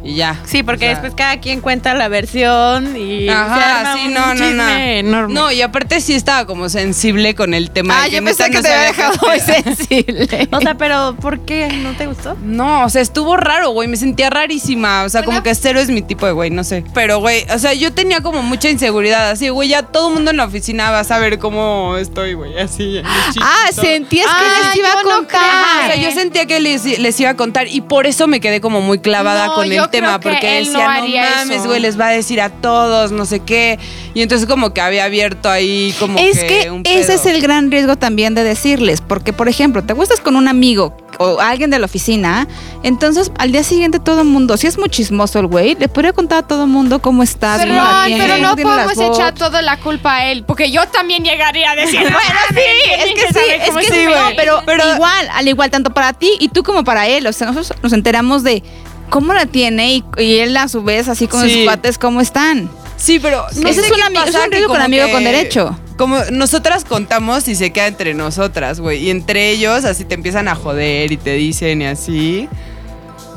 Y 0.02 0.14
ya. 0.14 0.40
Sí, 0.46 0.62
porque 0.62 0.86
O 0.86 0.88
sea, 0.88 0.90
después 0.90 1.14
cada 1.14 1.40
quien 1.40 1.60
cuenta 1.60 1.94
la 1.94 2.08
versión 2.08 2.96
y 2.96 3.26
se 3.26 3.30
Ajá, 3.30 3.80
arma 3.80 3.94
sí, 3.94 4.06
un 4.06 4.14
no, 4.14 4.34
no, 4.34 4.50
no. 4.52 4.68
enorme. 4.70 5.34
No, 5.34 5.52
y 5.52 5.60
aparte 5.62 6.00
sí 6.00 6.14
estaba 6.14 6.46
como 6.46 6.68
sensible 6.68 7.34
con 7.34 7.52
el 7.54 7.70
tema. 7.70 8.02
Ah, 8.02 8.04
de 8.04 8.12
yo 8.12 8.20
neta 8.22 8.44
pensé 8.46 8.50
que 8.50 8.56
no 8.56 8.62
te 8.62 8.72
había 8.72 8.86
dejado 8.88 9.12
muy 9.26 9.40
sensible. 9.74 10.48
O 10.52 10.60
sea, 10.60 10.74
pero 10.76 11.16
¿por 11.20 11.40
qué 11.40 11.68
no 11.82 11.92
te 11.96 12.06
gustó? 12.06 12.36
No, 12.42 12.84
o 12.84 12.88
sea, 12.88 13.02
estuvo 13.02 13.36
raro, 13.36 13.70
güey. 13.70 13.88
Me 13.88 13.96
sentía 13.96 14.30
rarísima. 14.30 15.04
O 15.04 15.08
sea, 15.08 15.22
como 15.22 15.42
que 15.42 15.54
cero 15.54 15.80
es 15.80 15.88
mi 15.90 16.02
tipo 16.02 16.26
de 16.26 16.32
güey, 16.32 16.50
no 16.50 16.64
sé. 16.64 16.84
Pero, 16.94 17.18
güey, 17.20 17.44
o 17.54 17.58
sea, 17.58 17.74
yo 17.74 17.92
tenía 17.92 18.22
como 18.22 18.42
mucha 18.42 18.70
inseguridad. 18.70 19.30
Así, 19.30 19.48
güey, 19.50 19.68
ya 19.68 19.82
todo 19.82 20.08
el 20.08 20.14
mundo 20.14 20.30
en 20.30 20.36
la 20.38 20.44
oficina 20.44 20.90
va 20.90 21.00
a 21.00 21.04
saber 21.04 21.38
cómo 21.38 21.96
estoy, 21.98 22.34
güey. 22.34 22.58
Así. 22.58 23.02
ah, 23.40 23.66
sentías 23.72 24.26
que 24.26 24.32
Ah, 24.32 24.66
les 24.68 24.76
iba 24.76 24.88
a 24.92 24.94
yo 24.94 25.02
no 25.02 25.16
contar. 25.16 25.40
O 25.84 25.86
sea, 25.92 25.96
yo 25.96 26.10
sentía 26.12 26.46
que 26.46 26.58
les, 26.60 26.84
les 26.98 27.20
iba 27.20 27.30
a 27.30 27.36
contar 27.36 27.68
y 27.68 27.80
por 27.82 28.06
eso 28.06 28.26
me 28.26 28.40
quedé 28.40 28.60
como 28.60 28.80
muy 28.80 28.98
clavada 29.00 29.48
No, 29.48 29.54
con 29.56 29.66
yo 29.68 29.84
el 29.84 29.89
tema, 29.90 30.20
porque 30.20 30.58
él 30.58 30.72
no 30.72 30.78
decía, 30.78 30.84
no, 30.84 30.90
haría 30.90 31.30
mames, 31.36 31.58
eso". 31.58 31.68
güey, 31.68 31.80
les 31.80 31.98
va 31.98 32.08
a 32.08 32.10
decir 32.10 32.40
a 32.40 32.48
todos, 32.50 33.12
no 33.12 33.24
sé 33.26 33.40
qué. 33.40 33.78
Y 34.14 34.22
entonces 34.22 34.48
como 34.48 34.72
que 34.72 34.80
había 34.80 35.04
abierto 35.04 35.50
ahí 35.50 35.94
como 35.98 36.18
es 36.18 36.38
que, 36.38 36.46
que 36.62 36.70
un 36.70 36.82
ese 36.84 37.06
pedo. 37.06 37.14
es 37.14 37.26
el 37.26 37.42
gran 37.42 37.70
riesgo 37.70 37.96
también 37.96 38.34
de 38.34 38.44
decirles, 38.44 39.00
porque 39.00 39.32
por 39.32 39.48
ejemplo, 39.48 39.82
te 39.84 39.92
gustas 39.92 40.20
con 40.20 40.36
un 40.36 40.48
amigo 40.48 40.96
o 41.18 41.38
alguien 41.40 41.70
de 41.70 41.78
la 41.78 41.84
oficina, 41.84 42.48
entonces 42.82 43.30
al 43.38 43.52
día 43.52 43.62
siguiente 43.62 43.98
todo 43.98 44.22
el 44.22 44.26
mundo, 44.26 44.56
si 44.56 44.66
es 44.66 44.78
muy 44.78 44.88
chismoso 44.88 45.38
el 45.38 45.46
güey, 45.46 45.74
le 45.74 45.88
podría 45.88 46.12
contar 46.12 46.38
a 46.44 46.46
todo 46.46 46.64
el 46.64 46.70
mundo 46.70 47.00
cómo 47.02 47.22
estás. 47.22 47.60
Pero, 47.60 47.74
no, 47.74 47.82
pero 48.06 48.38
no 48.38 48.56
podemos 48.56 48.98
echar 48.98 49.34
toda 49.34 49.60
la 49.60 49.76
culpa 49.78 50.16
a 50.16 50.26
él, 50.30 50.44
porque 50.44 50.70
yo 50.70 50.86
también 50.88 51.22
llegaría 51.24 51.72
a 51.72 51.76
decir, 51.76 52.00
Bueno, 52.00 52.18
sí, 52.50 52.90
es 52.90 53.14
que 53.14 53.32
sí, 53.32 53.46
es 53.66 53.86
que 53.86 53.94
sí, 53.94 54.06
no, 54.06 54.34
pero, 54.36 54.62
Pero- 54.64 54.94
igual, 54.94 55.28
al 55.32 55.48
igual, 55.48 55.70
tanto 55.70 55.90
para 55.90 56.12
ti 56.12 56.30
y 56.40 56.48
tú 56.48 56.62
como 56.62 56.84
para 56.84 57.06
él. 57.06 57.26
O 57.26 57.32
sea, 57.32 57.48
nosotros 57.48 57.78
nos 57.82 57.92
enteramos 57.92 58.42
de 58.42 58.62
cómo 59.10 59.34
la 59.34 59.46
tiene 59.46 59.94
y, 59.96 60.04
y 60.18 60.38
él 60.38 60.56
a 60.56 60.68
su 60.68 60.82
vez, 60.82 61.08
así 61.08 61.26
con 61.26 61.42
Sí. 61.42 61.52
sus 61.54 61.64
cuates, 61.64 61.98
cómo 61.98 62.20
están. 62.20 62.70
Sí, 62.96 63.18
pero 63.18 63.46
Ese 63.50 63.60
no 63.60 63.68
es 63.68 63.76
sé 63.76 63.82
un 63.82 63.88
qué 63.96 64.02
ami- 64.02 64.28
es 64.28 64.34
un 64.34 64.40
que 64.42 64.48
riesgo 64.56 64.72
con 64.72 64.82
amigo 64.82 65.06
que- 65.06 65.12
con 65.12 65.24
derecho. 65.24 65.78
Como 65.96 66.18
nosotras 66.32 66.84
contamos 66.84 67.46
y 67.48 67.54
se 67.54 67.72
queda 67.72 67.86
entre 67.86 68.14
nosotras, 68.14 68.80
güey. 68.80 69.04
Y 69.04 69.10
entre 69.10 69.50
ellos 69.50 69.84
así 69.84 70.04
te 70.04 70.14
empiezan 70.14 70.48
a 70.48 70.54
joder 70.54 71.12
y 71.12 71.16
te 71.18 71.32
dicen 71.34 71.82
y 71.82 71.86
así. 71.86 72.48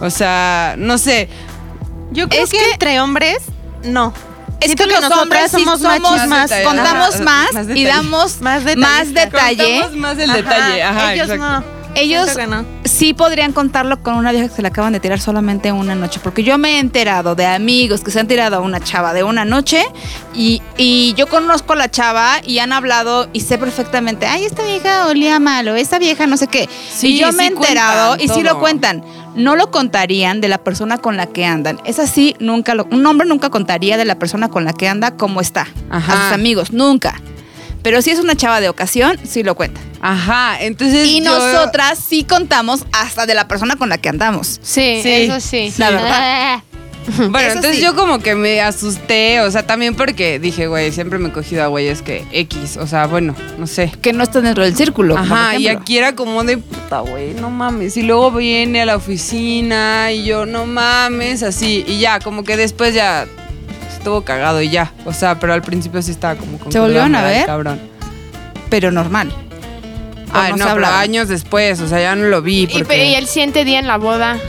O 0.01 0.09
sea, 0.09 0.75
no 0.77 0.97
sé. 0.97 1.27
Yo 2.11 2.27
creo 2.29 2.43
Es 2.43 2.49
que, 2.51 2.57
que- 2.57 2.71
entre 2.71 2.99
hombres, 3.01 3.37
no. 3.83 4.13
Es 4.59 4.67
Siento 4.67 4.85
que 4.85 4.91
los 4.91 5.01
nosotras 5.01 5.21
hombres 5.23 5.51
sí 5.51 5.57
somos 5.63 5.81
somos, 5.81 5.99
machos 6.01 6.27
más, 6.29 6.49
detalladas. 6.49 6.73
contamos 6.75 7.15
Ajá, 7.15 7.23
más, 7.23 7.53
más 7.67 7.77
y 7.77 7.83
damos 7.83 8.41
Más 8.41 8.63
más, 8.77 9.13
detalle. 9.13 9.81
Contamos 9.81 9.95
más 9.97 10.17
el 10.19 10.29
Ajá, 10.29 10.37
detalle. 10.37 10.83
Ajá, 10.83 11.13
ellos 11.13 11.29
exacto. 11.29 11.45
no. 11.59 11.82
Ellos 11.95 12.29
no. 12.47 12.65
sí 12.83 13.13
podrían 13.13 13.53
contarlo 13.53 14.01
con 14.01 14.15
una 14.15 14.31
vieja 14.31 14.47
que 14.49 14.55
se 14.55 14.61
le 14.61 14.67
acaban 14.67 14.93
de 14.93 14.99
tirar 14.99 15.19
solamente 15.19 15.71
una 15.71 15.95
noche. 15.95 16.19
Porque 16.23 16.43
yo 16.43 16.57
me 16.57 16.75
he 16.75 16.79
enterado 16.79 17.35
de 17.35 17.45
amigos 17.45 18.01
que 18.01 18.11
se 18.11 18.19
han 18.19 18.27
tirado 18.27 18.57
a 18.57 18.59
una 18.59 18.79
chava 18.79 19.13
de 19.13 19.23
una 19.23 19.45
noche 19.45 19.83
y, 20.33 20.61
y 20.77 21.13
yo 21.15 21.27
conozco 21.27 21.73
a 21.73 21.75
la 21.75 21.91
chava 21.91 22.41
y 22.43 22.59
han 22.59 22.73
hablado 22.73 23.27
y 23.33 23.41
sé 23.41 23.57
perfectamente, 23.57 24.25
ay, 24.25 24.45
esta 24.45 24.63
vieja 24.63 25.07
olía 25.07 25.39
mal 25.39 25.67
o 25.67 25.75
esta 25.75 25.99
vieja 25.99 26.27
no 26.27 26.37
sé 26.37 26.47
qué. 26.47 26.67
Sí, 26.91 27.15
y 27.15 27.19
yo 27.19 27.31
me 27.33 27.43
he 27.43 27.47
enterado 27.47 28.15
y 28.19 28.27
sí 28.27 28.41
lo 28.41 28.51
todo. 28.51 28.59
cuentan. 28.59 29.03
No 29.35 29.55
lo 29.55 29.71
contarían 29.71 30.41
de 30.41 30.47
la 30.47 30.59
persona 30.59 30.99
con 30.99 31.17
la 31.17 31.25
que 31.25 31.45
andan. 31.45 31.79
Es 31.85 31.97
así, 31.99 32.35
nunca 32.39 32.75
lo, 32.75 32.85
un 32.91 33.05
hombre 33.05 33.27
nunca 33.27 33.49
contaría 33.49 33.97
de 33.97 34.05
la 34.05 34.19
persona 34.19 34.49
con 34.49 34.63
la 34.63 34.73
que 34.73 34.87
anda 34.87 35.15
cómo 35.15 35.41
está. 35.41 35.67
Ajá. 35.89 36.13
A 36.13 36.23
sus 36.25 36.33
amigos, 36.33 36.71
nunca. 36.71 37.19
Pero 37.81 38.01
si 38.01 38.11
es 38.11 38.19
una 38.19 38.35
chava 38.35 38.61
de 38.61 38.69
ocasión, 38.69 39.17
sí 39.23 39.43
lo 39.43 39.55
cuenta. 39.55 39.81
Ajá, 40.05 40.57
entonces. 40.61 41.07
Y 41.07 41.21
yo- 41.23 41.31
nosotras 41.31 41.97
sí 41.97 42.23
contamos 42.25 42.85
hasta 42.91 43.25
de 43.25 43.33
la 43.35 43.47
persona 43.47 43.77
con 43.77 43.87
la 43.89 43.97
que 43.97 44.09
andamos. 44.09 44.59
Sí, 44.61 44.99
Sí, 45.01 45.09
eso 45.13 45.39
sí. 45.39 45.73
la 45.77 45.89
verdad. 45.91 46.63
Bueno, 47.17 47.37
Eso 47.39 47.47
entonces 47.57 47.75
sí. 47.75 47.81
yo 47.81 47.95
como 47.97 48.19
que 48.19 48.33
me 48.33 48.61
asusté, 48.61 49.41
o 49.41 49.51
sea, 49.51 49.67
también 49.67 49.93
porque 49.93 50.39
dije, 50.39 50.67
güey, 50.67 50.89
siempre 50.93 51.19
me 51.19 51.27
he 51.27 51.31
cogido 51.33 51.61
a 51.61 51.67
güeyes 51.67 52.01
que 52.01 52.25
X, 52.31 52.77
o 52.77 52.87
sea, 52.87 53.07
bueno, 53.07 53.35
no 53.57 53.67
sé. 53.67 53.91
Que 54.01 54.13
no 54.13 54.23
está 54.23 54.39
dentro 54.39 54.63
del 54.63 54.73
círculo. 54.73 55.17
Ajá, 55.17 55.57
y 55.57 55.67
aquí 55.67 55.97
era 55.97 56.15
como 56.15 56.45
de 56.45 56.59
puta, 56.59 57.01
güey, 57.01 57.33
no 57.33 57.49
mames. 57.49 57.97
Y 57.97 58.03
luego 58.03 58.31
viene 58.31 58.83
a 58.83 58.85
la 58.85 58.95
oficina 58.95 60.13
y 60.13 60.23
yo, 60.23 60.45
no 60.45 60.65
mames, 60.65 61.43
así. 61.43 61.83
Y 61.85 61.99
ya, 61.99 62.21
como 62.21 62.45
que 62.45 62.55
después 62.55 62.93
ya 62.93 63.27
estuvo 63.93 64.21
cagado 64.23 64.61
y 64.61 64.69
ya. 64.69 64.93
O 65.03 65.11
sea, 65.11 65.37
pero 65.41 65.51
al 65.53 65.61
principio 65.61 66.01
sí 66.01 66.11
estaba 66.11 66.35
como 66.35 66.57
con 66.57 66.71
¿Se 66.71 66.79
volvieron 66.79 67.13
a 67.15 67.23
ver? 67.23 67.45
Cabrón. 67.45 67.81
Pero 68.69 68.91
normal. 68.91 69.35
¿O 70.33 70.37
Ay, 70.37 70.53
no 70.53 70.65
pero 70.73 70.87
años 70.87 71.27
después, 71.27 71.79
o 71.79 71.87
sea, 71.87 71.99
ya 71.99 72.15
no 72.15 72.25
lo 72.25 72.41
vi. 72.41 72.63
Y, 72.63 72.67
Porque... 72.67 72.85
pero, 72.85 73.03
y 73.03 73.15
el 73.15 73.27
siguiente 73.27 73.65
día 73.65 73.79
en 73.79 73.87
la 73.87 73.97
boda. 73.97 74.39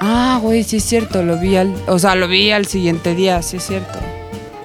Ah, 0.00 0.38
güey, 0.42 0.64
sí 0.64 0.78
es 0.78 0.84
cierto, 0.84 1.22
lo 1.22 1.38
vi 1.38 1.56
al. 1.56 1.74
O 1.86 1.98
sea, 1.98 2.14
lo 2.14 2.26
vi 2.26 2.50
al 2.50 2.66
siguiente 2.66 3.14
día, 3.14 3.42
sí 3.42 3.58
es 3.58 3.66
cierto. 3.66 3.98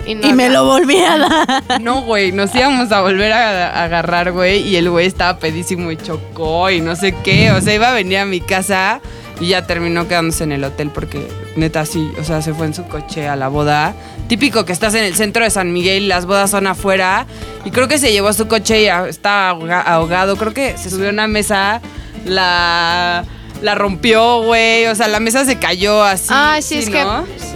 Y, 0.06 0.16
no 0.16 0.28
Y 0.28 0.34
me 0.34 0.50
lo 0.50 0.66
volví 0.66 0.98
a 0.98 1.18
dar. 1.18 1.82
No, 1.82 2.02
güey, 2.02 2.32
nos 2.32 2.56
íbamos 2.56 2.92
a 2.92 3.02
volver 3.02 3.34
a, 3.34 3.70
a 3.70 3.84
agarrar, 3.84 4.32
güey, 4.32 4.62
y 4.68 4.78
el 4.78 4.90
güey 4.90 5.06
estaba 5.06 5.38
pedísimo 5.38 5.92
y 5.92 5.98
chocó 5.98 6.70
y 6.70 6.80
no 6.80 6.96
sé 6.96 7.14
qué. 7.24 7.52
O 7.52 7.62
sea, 7.62 7.76
iba 7.76 7.90
a 7.90 7.94
venir 7.94 8.20
a 8.20 8.26
mi 8.26 8.40
casa 8.40 9.02
Y 9.40 9.50
ya 9.50 9.68
terminó 9.68 10.08
quedándose 10.08 10.44
en 10.46 10.52
el 10.52 10.64
hotel 10.64 10.90
porque 10.92 11.28
neta 11.56 11.86
sí, 11.86 12.12
o 12.20 12.24
sea, 12.24 12.42
se 12.42 12.54
fue 12.54 12.66
en 12.66 12.74
su 12.74 12.84
coche 12.86 13.28
a 13.28 13.36
la 13.36 13.48
boda. 13.50 13.94
Típico 14.28 14.66
que 14.66 14.74
estás 14.74 14.94
en 14.96 15.04
el 15.04 15.14
centro 15.16 15.44
de 15.44 15.50
San 15.52 15.72
Miguel 15.74 16.08
las 16.08 16.26
bodas 16.26 16.50
son 16.52 16.66
afuera. 16.68 17.26
Y 17.64 17.72
creo 17.72 17.88
que 17.88 18.00
se 18.00 18.12
llevó 18.12 18.34
su 18.34 18.48
coche 18.48 18.82
y 18.82 18.86
estaba 18.88 19.50
ahoga- 19.52 19.82
ahogado. 19.82 20.38
Creo 20.38 20.54
que 20.54 20.76
se 20.78 20.90
subió 20.90 21.10
a 21.10 21.12
una 21.12 21.28
mesa, 21.28 21.82
la, 22.26 23.24
la 23.62 23.76
rompió, 23.76 24.42
güey. 24.44 24.86
O 24.88 24.96
sea, 24.96 25.08
la 25.08 25.20
mesa 25.20 25.46
se 25.46 25.58
cayó 25.58 26.04
así. 26.04 26.28
Ah, 26.30 26.58
sí, 26.62 26.80
es 26.80 26.90
que- 26.90 27.06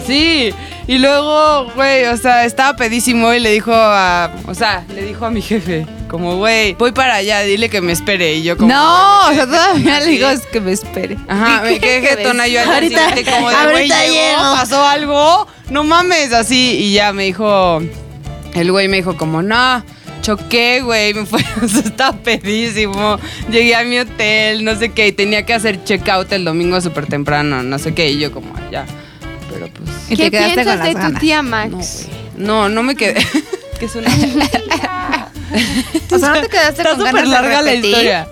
Sí. 0.05 0.53
Y 0.87 0.97
luego, 0.97 1.71
güey, 1.75 2.05
o 2.05 2.17
sea, 2.17 2.45
estaba 2.45 2.75
pedísimo 2.75 3.33
y 3.33 3.39
le 3.39 3.51
dijo 3.51 3.71
a. 3.73 4.31
O 4.47 4.53
sea, 4.55 4.83
le 4.93 5.03
dijo 5.03 5.25
a 5.25 5.29
mi 5.31 5.41
jefe, 5.41 5.85
como, 6.12 6.36
güey, 6.36 6.74
voy 6.74 6.91
para 6.91 7.15
allá, 7.15 7.39
dile 7.43 7.69
que 7.69 7.80
me 7.80 7.93
espere. 7.93 8.36
Y 8.36 8.43
yo, 8.43 8.58
como. 8.58 8.67
No, 8.74 9.30
o 9.30 9.34
sea, 9.34 9.45
todavía 9.45 10.02
le 10.02 10.08
digo 10.08 10.30
es 10.30 10.41
que 10.45 10.60
me 10.60 10.74
espere. 10.74 11.17
Ajá, 11.30 11.62
me 11.63 11.80
quedé 11.80 12.02
jetona 12.06 12.47
yo 12.47 12.60
al 12.60 12.69
Ahorita- 12.69 13.08
siguiente 13.10 13.32
como 13.32 13.50
de, 13.50 13.56
güey, 13.56 13.65
ahorita 13.65 14.02
llegó, 14.04 14.13
llego. 14.13 14.39
pasó 14.54 14.84
algo, 14.86 15.47
no 15.69 15.86
mames, 15.86 16.34
así. 16.34 16.76
Y 16.80 16.91
ya 16.93 17.13
me 17.13 17.24
dijo, 17.24 17.82
el 18.54 18.71
güey 18.74 18.89
me 18.89 18.97
dijo 18.97 19.15
como, 19.15 19.41
no, 19.41 19.86
choqué, 20.21 20.82
güey, 20.82 21.13
me 21.13 21.26
fue, 21.26 21.39
o 21.63 21.67
sea, 21.69 21.80
estaba 21.80 22.17
pedísimo. 22.17 23.17
Llegué 23.50 23.74
a 23.76 23.86
mi 23.86 23.97
hotel, 24.00 24.65
no 24.65 24.76
sé 24.76 24.89
qué, 24.89 25.08
y 25.08 25.12
tenía 25.13 25.45
que 25.45 25.54
hacer 25.54 25.82
checkout 25.86 26.30
el 26.34 26.43
domingo 26.43 26.82
súper 26.82 27.06
temprano, 27.06 27.63
no 27.63 27.80
sé 27.80 27.93
qué, 27.93 28.12
y 28.12 28.19
yo 28.19 28.34
como, 28.34 28.54
ya, 28.69 28.86
pero 29.50 29.67
pues, 29.69 29.89
Y 30.10 30.17
¿Qué 30.17 30.24
te 30.26 30.32
quedaste 30.32 30.54
piensas 30.56 30.76
con 30.76 30.84
de 30.88 30.93
las 30.93 30.93
tu 30.93 31.02
ganas. 31.08 31.21
tía 31.21 31.41
no, 31.41 31.50
Max? 31.50 31.71
güey. 32.10 32.21
No, 32.47 32.67
no 32.67 32.84
me 32.84 32.95
quedé. 32.95 33.15
que 33.80 33.86
es 33.86 33.95
una... 33.95 34.10
O 36.11 36.19
sea, 36.19 36.29
¿no 36.29 36.41
te 36.41 36.47
quedaste 36.49 36.81
Está 36.81 36.95
con 36.95 37.03
ganas 37.03 37.23
de 37.23 37.29
larga 37.29 37.61
la 37.61 37.71
repetir? 37.71 37.85
historia. 37.85 38.27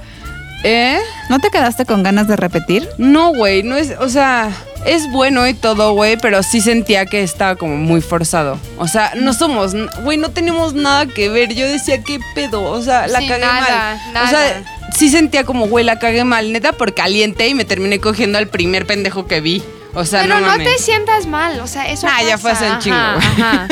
¿Eh? 0.63 0.99
¿No 1.29 1.39
te 1.39 1.49
quedaste 1.49 1.85
con 1.85 2.03
ganas 2.03 2.27
de 2.27 2.35
repetir? 2.35 2.87
No, 2.97 3.33
güey, 3.33 3.63
no 3.63 3.77
es, 3.77 3.93
o 3.99 4.09
sea, 4.09 4.51
es 4.85 5.09
bueno 5.11 5.47
y 5.47 5.53
todo, 5.53 5.93
güey, 5.93 6.17
pero 6.17 6.43
sí 6.43 6.59
sentía 6.59 7.05
que 7.05 7.23
estaba 7.23 7.55
como 7.55 7.77
muy 7.77 8.01
forzado. 8.01 8.59
O 8.77 8.87
sea, 8.87 9.13
no 9.15 9.31
somos, 9.33 9.73
güey, 10.03 10.17
no 10.17 10.31
tenemos 10.31 10.73
nada 10.73 11.05
que 11.05 11.29
ver. 11.29 11.53
Yo 11.53 11.65
decía, 11.65 12.03
¿qué 12.03 12.19
pedo? 12.35 12.61
O 12.63 12.81
sea, 12.81 13.07
la 13.07 13.19
Sí, 13.19 13.27
cagué 13.27 13.45
nada, 13.45 13.99
mal. 14.03 14.13
nada. 14.13 14.25
O 14.25 14.29
sea, 14.29 14.63
sí 14.97 15.09
sentía 15.09 15.45
como, 15.45 15.67
güey, 15.67 15.85
la 15.85 15.97
cagué 15.97 16.25
mal, 16.25 16.51
neta, 16.51 16.73
por 16.73 16.93
caliente 16.93 17.47
y 17.47 17.53
me 17.55 17.63
terminé 17.63 17.99
cogiendo 18.01 18.37
al 18.37 18.47
primer 18.47 18.85
pendejo 18.85 19.27
que 19.27 19.39
vi. 19.39 19.63
O 19.95 20.05
sea, 20.05 20.21
Pero 20.21 20.39
no 20.39 20.55
no, 20.55 20.63
te 20.63 20.77
sientas 20.77 21.25
mal, 21.25 21.59
o 21.61 21.65
sea, 21.67 21.89
eso 21.89 22.05
Ah, 22.07 22.21
ya 22.21 22.37
fue 22.37 22.51
hace 22.51 22.69
un 22.69 22.77
chingo, 22.77 22.95
ajá, 22.95 23.17
güey. 23.17 23.41
ajá. 23.41 23.67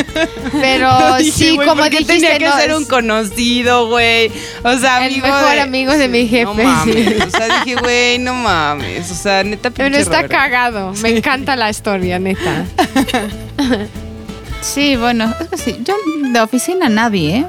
Pero 0.52 1.18
Dije, 1.18 1.32
sí, 1.32 1.56
güey, 1.56 1.68
como 1.68 1.82
¿por 1.84 1.92
qué 1.92 2.00
dijiste, 2.00 2.14
tenía 2.28 2.40
que 2.40 2.46
no, 2.48 2.58
ser 2.58 2.74
un 2.76 2.86
conocido, 2.86 3.88
güey. 3.88 4.32
O 4.64 4.76
sea, 4.78 4.98
El 5.06 5.14
amigo 5.14 5.28
mejor 5.28 5.52
de- 5.54 5.62
amigo 5.62 5.92
de 5.94 6.08
mi 6.08 6.28
jefe, 6.28 6.46
No 6.46 6.56
sí. 6.56 6.62
mames. 6.64 7.26
O 7.26 7.30
sea, 7.30 7.64
dije, 7.64 7.76
güey, 7.80 8.18
no 8.20 8.34
mames. 8.34 9.12
O 9.12 9.16
sea, 9.16 9.44
neta, 9.44 9.70
Pero 9.70 9.86
pinche 9.90 10.02
está 10.02 10.18
Roberto. 10.24 10.36
cagado, 10.36 10.94
me 11.04 11.10
encanta 11.18 11.56
la 11.56 11.70
historia, 11.70 12.18
neta. 12.18 12.66
Sí, 14.62 14.96
bueno, 14.96 15.34
es 15.40 15.48
que 15.50 15.58
sí. 15.58 15.78
Yo 15.84 15.94
de 16.34 16.40
oficina 16.42 16.90
nadie, 16.90 17.38
¿eh? 17.38 17.46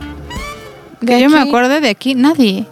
Que 1.05 1.21
yo 1.21 1.31
me 1.31 1.39
aquí, 1.41 1.49
acuerde 1.49 1.81
de 1.81 1.89
aquí, 1.89 2.15
nadie. 2.15 2.67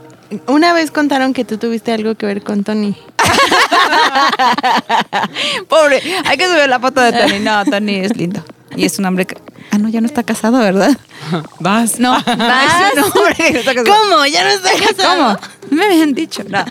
Una 0.46 0.72
vez 0.72 0.90
contaron 0.90 1.32
que 1.32 1.44
tú 1.44 1.56
tuviste 1.58 1.92
algo 1.92 2.14
que 2.16 2.26
ver 2.26 2.42
con 2.42 2.62
Tony. 2.62 2.96
Pobre, 5.68 6.02
hay 6.24 6.36
que 6.36 6.46
subir 6.46 6.68
la 6.68 6.80
foto 6.80 7.00
de 7.00 7.12
Tony. 7.12 7.38
No, 7.40 7.64
Tony 7.64 7.96
es 7.96 8.16
lindo. 8.16 8.42
Y 8.76 8.84
es 8.84 8.98
un 8.98 9.06
hombre 9.06 9.26
que... 9.26 9.36
Ah, 9.70 9.78
no, 9.78 9.88
ya 9.88 10.00
no 10.00 10.06
está 10.06 10.22
casado, 10.22 10.58
¿verdad? 10.58 10.96
Vas. 11.60 11.98
No, 11.98 12.16
es 12.18 12.26
un 12.26 13.02
hombre 13.02 13.34
que 13.36 13.52
no 13.52 13.58
está 13.58 13.74
casado. 13.74 13.96
¿Cómo? 14.10 14.26
¿Ya 14.26 14.44
no 14.44 14.50
está 14.50 14.70
casado? 14.72 15.38
¿Cómo? 15.38 15.50
Me 15.70 15.86
habían 15.86 16.14
dicho. 16.14 16.44
No, 16.48 16.64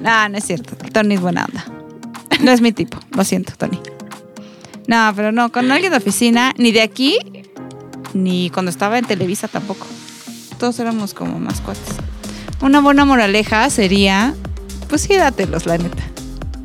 no, 0.00 0.28
no 0.28 0.38
es 0.38 0.44
cierto. 0.44 0.76
Tony 0.92 1.14
es 1.14 1.20
buena 1.20 1.44
onda. 1.44 1.64
No 2.40 2.50
es 2.50 2.60
mi 2.60 2.72
tipo. 2.72 2.98
Lo 3.12 3.24
siento, 3.24 3.52
Tony. 3.56 3.80
No, 4.86 5.12
pero 5.14 5.30
no, 5.30 5.52
con 5.52 5.70
alguien 5.70 5.92
de 5.92 5.98
oficina, 5.98 6.52
ni 6.56 6.72
de 6.72 6.82
aquí, 6.82 7.18
ni 8.14 8.50
cuando 8.50 8.70
estaba 8.70 8.98
en 8.98 9.04
Televisa 9.04 9.46
tampoco. 9.46 9.86
Todos 10.58 10.78
éramos 10.80 11.14
como 11.14 11.38
más 11.38 11.60
cuates. 11.60 11.94
Una 12.60 12.80
buena 12.80 13.04
moraleja 13.04 13.70
sería, 13.70 14.34
pues 14.90 15.02
sí, 15.02 15.16
dátelos, 15.16 15.64
la 15.64 15.78
neta. 15.78 16.02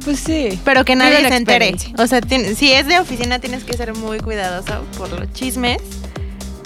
Pues 0.03 0.19
sí. 0.19 0.59
Pero 0.65 0.83
que 0.83 0.95
nadie 0.95 1.27
se 1.27 1.35
entere. 1.35 1.75
O 1.97 2.05
sea, 2.05 2.19
si 2.55 2.73
es 2.73 2.87
de 2.87 2.99
oficina 2.99 3.39
tienes 3.39 3.63
que 3.63 3.73
ser 3.73 3.95
muy 3.95 4.19
cuidadoso 4.19 4.83
por 4.97 5.09
los 5.09 5.31
chismes. 5.33 5.81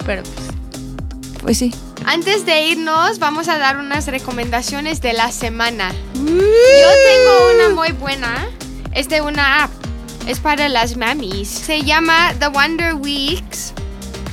Pero 0.04 0.22
pues, 0.22 1.40
Pues 1.40 1.58
sí. 1.58 1.74
Antes 2.04 2.44
de 2.44 2.66
irnos, 2.66 3.18
vamos 3.18 3.48
a 3.48 3.58
dar 3.58 3.76
unas 3.76 4.06
recomendaciones 4.06 5.00
de 5.00 5.12
la 5.12 5.30
semana. 5.32 5.92
Yo 6.14 6.22
tengo 6.24 7.50
una 7.54 7.74
muy 7.74 7.92
buena. 7.92 8.48
Es 8.92 9.08
de 9.08 9.20
una 9.20 9.64
app. 9.64 9.70
Es 10.26 10.40
para 10.40 10.68
las 10.68 10.96
mamis. 10.96 11.48
Se 11.48 11.82
llama 11.82 12.34
The 12.38 12.48
Wonder 12.48 12.94
Weeks. 12.94 13.72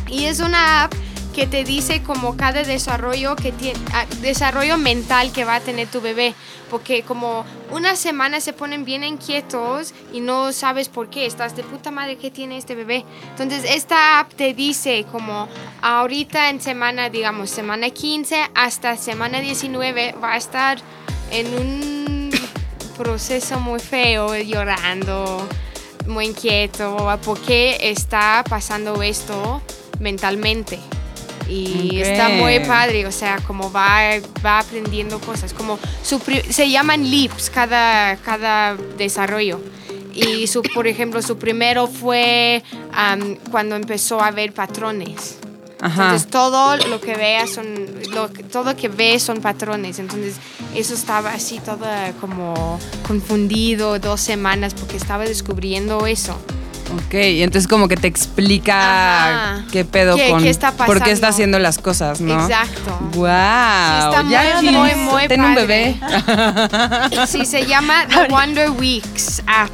Y 0.09 0.25
es 0.25 0.39
una 0.39 0.83
app 0.85 0.93
que 1.37 1.45
te 1.45 1.63
dice 1.63 2.01
como 2.01 2.35
cada 2.35 2.63
desarrollo 2.63 3.35
que 3.35 3.51
tiene 3.51 3.79
desarrollo 4.21 4.79
mental 4.79 5.31
que 5.31 5.45
va 5.45 5.57
a 5.57 5.59
tener 5.59 5.87
tu 5.87 6.01
bebé 6.01 6.33
porque 6.71 7.03
como 7.03 7.45
una 7.69 7.95
semana 7.95 8.41
se 8.41 8.53
ponen 8.53 8.85
bien 8.85 9.03
inquietos 9.03 9.93
y 10.11 10.19
no 10.19 10.51
sabes 10.51 10.89
por 10.89 11.11
qué 11.11 11.27
estás 11.27 11.55
de 11.55 11.61
puta 11.61 11.91
madre 11.91 12.17
que 12.17 12.31
tiene 12.31 12.57
este 12.57 12.73
bebé 12.73 13.05
entonces 13.29 13.65
esta 13.69 14.19
app 14.19 14.33
te 14.33 14.55
dice 14.55 15.05
como 15.11 15.47
ahorita 15.83 16.49
en 16.49 16.59
semana 16.59 17.11
digamos 17.11 17.51
semana 17.51 17.91
15 17.91 18.49
hasta 18.55 18.97
semana 18.97 19.39
19 19.39 20.13
va 20.13 20.33
a 20.33 20.37
estar 20.37 20.79
en 21.29 21.53
un 21.53 22.31
proceso 22.97 23.59
muy 23.59 23.79
feo 23.79 24.35
llorando 24.37 25.47
muy 26.07 26.25
inquieto 26.25 27.15
porque 27.23 27.77
está 27.79 28.43
pasando 28.49 29.03
esto 29.03 29.61
mentalmente 29.99 30.79
y 31.49 31.99
Ok. 32.01 32.07
está 32.07 32.29
muy 32.29 32.59
padre, 32.61 33.05
o 33.05 33.11
sea, 33.11 33.37
como 33.45 33.71
va, 33.71 33.99
va 34.45 34.59
aprendiendo 34.59 35.19
cosas, 35.19 35.53
como 35.53 35.79
su 36.03 36.21
se 36.49 36.69
llaman 36.69 37.09
leaps 37.09 37.49
cada, 37.49 38.15
cada 38.17 38.75
desarrollo. 38.97 39.59
Y 40.13 40.47
su, 40.47 40.63
por 40.73 40.87
ejemplo, 40.87 41.21
su 41.21 41.37
primero 41.37 41.85
fue 41.85 42.63
am, 42.91 43.35
cuando 43.51 43.75
empezó 43.75 44.19
a 44.19 44.31
ver 44.31 44.51
patrones. 44.51 45.37
Ajá. 45.79 46.05
Entonces 46.05 46.27
todo 46.29 46.75
lo 46.89 46.99
que 46.99 47.13
vea 47.15 47.45
son, 47.45 47.67
lo, 48.11 48.29
todo 48.29 48.75
que 48.75 48.87
ve 48.87 49.19
son 49.19 49.41
patrones. 49.41 49.99
Entonces 49.99 50.37
eso 50.73 50.95
estaba 50.95 51.33
así 51.33 51.59
todo 51.59 51.85
como 52.19 52.79
confundido 53.07 53.99
dos 53.99 54.19
semanas 54.19 54.73
porque 54.73 54.97
estaba 54.97 55.23
descubriendo 55.25 56.07
eso. 56.07 56.39
Ok, 56.93 57.13
y 57.15 57.43
entonces 57.43 57.67
como 57.67 57.87
que 57.87 57.97
te 57.97 58.07
explica 58.07 59.55
Ajá. 59.55 59.65
qué 59.71 59.83
pedo 59.83 60.15
¿Qué- 60.15 60.29
con 60.29 60.41
qué 60.41 60.49
está 60.49 60.71
por 60.71 60.85
qué 61.03 61.11
está 61.11 61.27
pasando? 61.27 61.27
haciendo 61.27 61.59
las 61.59 61.77
cosas, 61.79 62.21
¿no? 62.21 62.33
Exacto. 62.41 62.97
Wow. 63.15 63.25
está 63.25 64.23
ya 64.29 64.61
muy, 64.61 64.71
muy, 64.71 64.95
muy 64.95 65.27
ten 65.27 65.41
un 65.43 65.55
bebé. 65.55 65.95
Sí, 67.27 67.45
se 67.45 67.65
llama 67.65 68.05
The 68.09 68.27
Wonder 68.31 68.71
Weeks 68.71 69.41
app. 69.47 69.69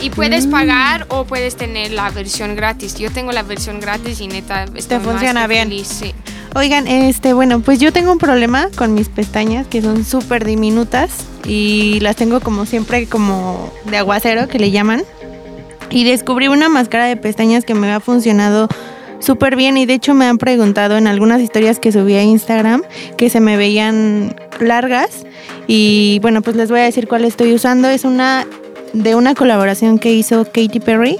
Y 0.00 0.10
puedes 0.10 0.46
pagar 0.46 1.06
o 1.08 1.24
puedes 1.24 1.56
tener 1.56 1.92
la 1.92 2.10
versión 2.10 2.56
gratis. 2.56 2.96
Yo 2.96 3.10
tengo 3.10 3.32
la 3.32 3.42
versión 3.42 3.80
gratis 3.80 4.20
y 4.20 4.26
neta 4.26 4.66
más 4.72 4.84
funciona 5.02 5.46
bien. 5.46 5.68
feliz, 5.68 5.86
sí. 5.88 6.14
Oigan, 6.54 6.86
este, 6.86 7.32
bueno, 7.32 7.60
pues 7.60 7.78
yo 7.80 7.92
tengo 7.92 8.12
un 8.12 8.18
problema 8.18 8.68
con 8.76 8.94
mis 8.94 9.08
pestañas 9.08 9.66
que 9.66 9.80
son 9.82 10.04
súper 10.04 10.44
diminutas 10.44 11.10
y 11.46 12.00
las 12.00 12.16
tengo 12.16 12.40
como 12.40 12.64
siempre 12.66 13.06
como 13.08 13.72
de 13.86 13.96
aguacero 13.98 14.46
que 14.48 14.58
le 14.58 14.70
llaman. 14.70 15.02
Y 15.90 16.04
descubrí 16.04 16.48
una 16.48 16.68
máscara 16.68 17.06
de 17.06 17.16
pestañas 17.16 17.64
que 17.64 17.74
me 17.74 17.92
ha 17.92 18.00
funcionado 18.00 18.68
súper 19.20 19.56
bien 19.56 19.76
y 19.76 19.86
de 19.86 19.94
hecho 19.94 20.14
me 20.14 20.26
han 20.26 20.38
preguntado 20.38 20.96
en 20.96 21.06
algunas 21.06 21.40
historias 21.40 21.78
que 21.78 21.92
subí 21.92 22.14
a 22.14 22.22
Instagram 22.22 22.82
que 23.16 23.30
se 23.30 23.40
me 23.40 23.56
veían 23.56 24.36
largas 24.60 25.24
y 25.66 26.18
bueno, 26.20 26.42
pues 26.42 26.56
les 26.56 26.70
voy 26.70 26.80
a 26.80 26.84
decir 26.84 27.08
cuál 27.08 27.24
estoy 27.24 27.54
usando. 27.54 27.88
Es 27.88 28.04
una 28.04 28.46
de 28.92 29.14
una 29.14 29.34
colaboración 29.34 29.98
que 29.98 30.12
hizo 30.12 30.44
Katy 30.44 30.80
Perry 30.80 31.18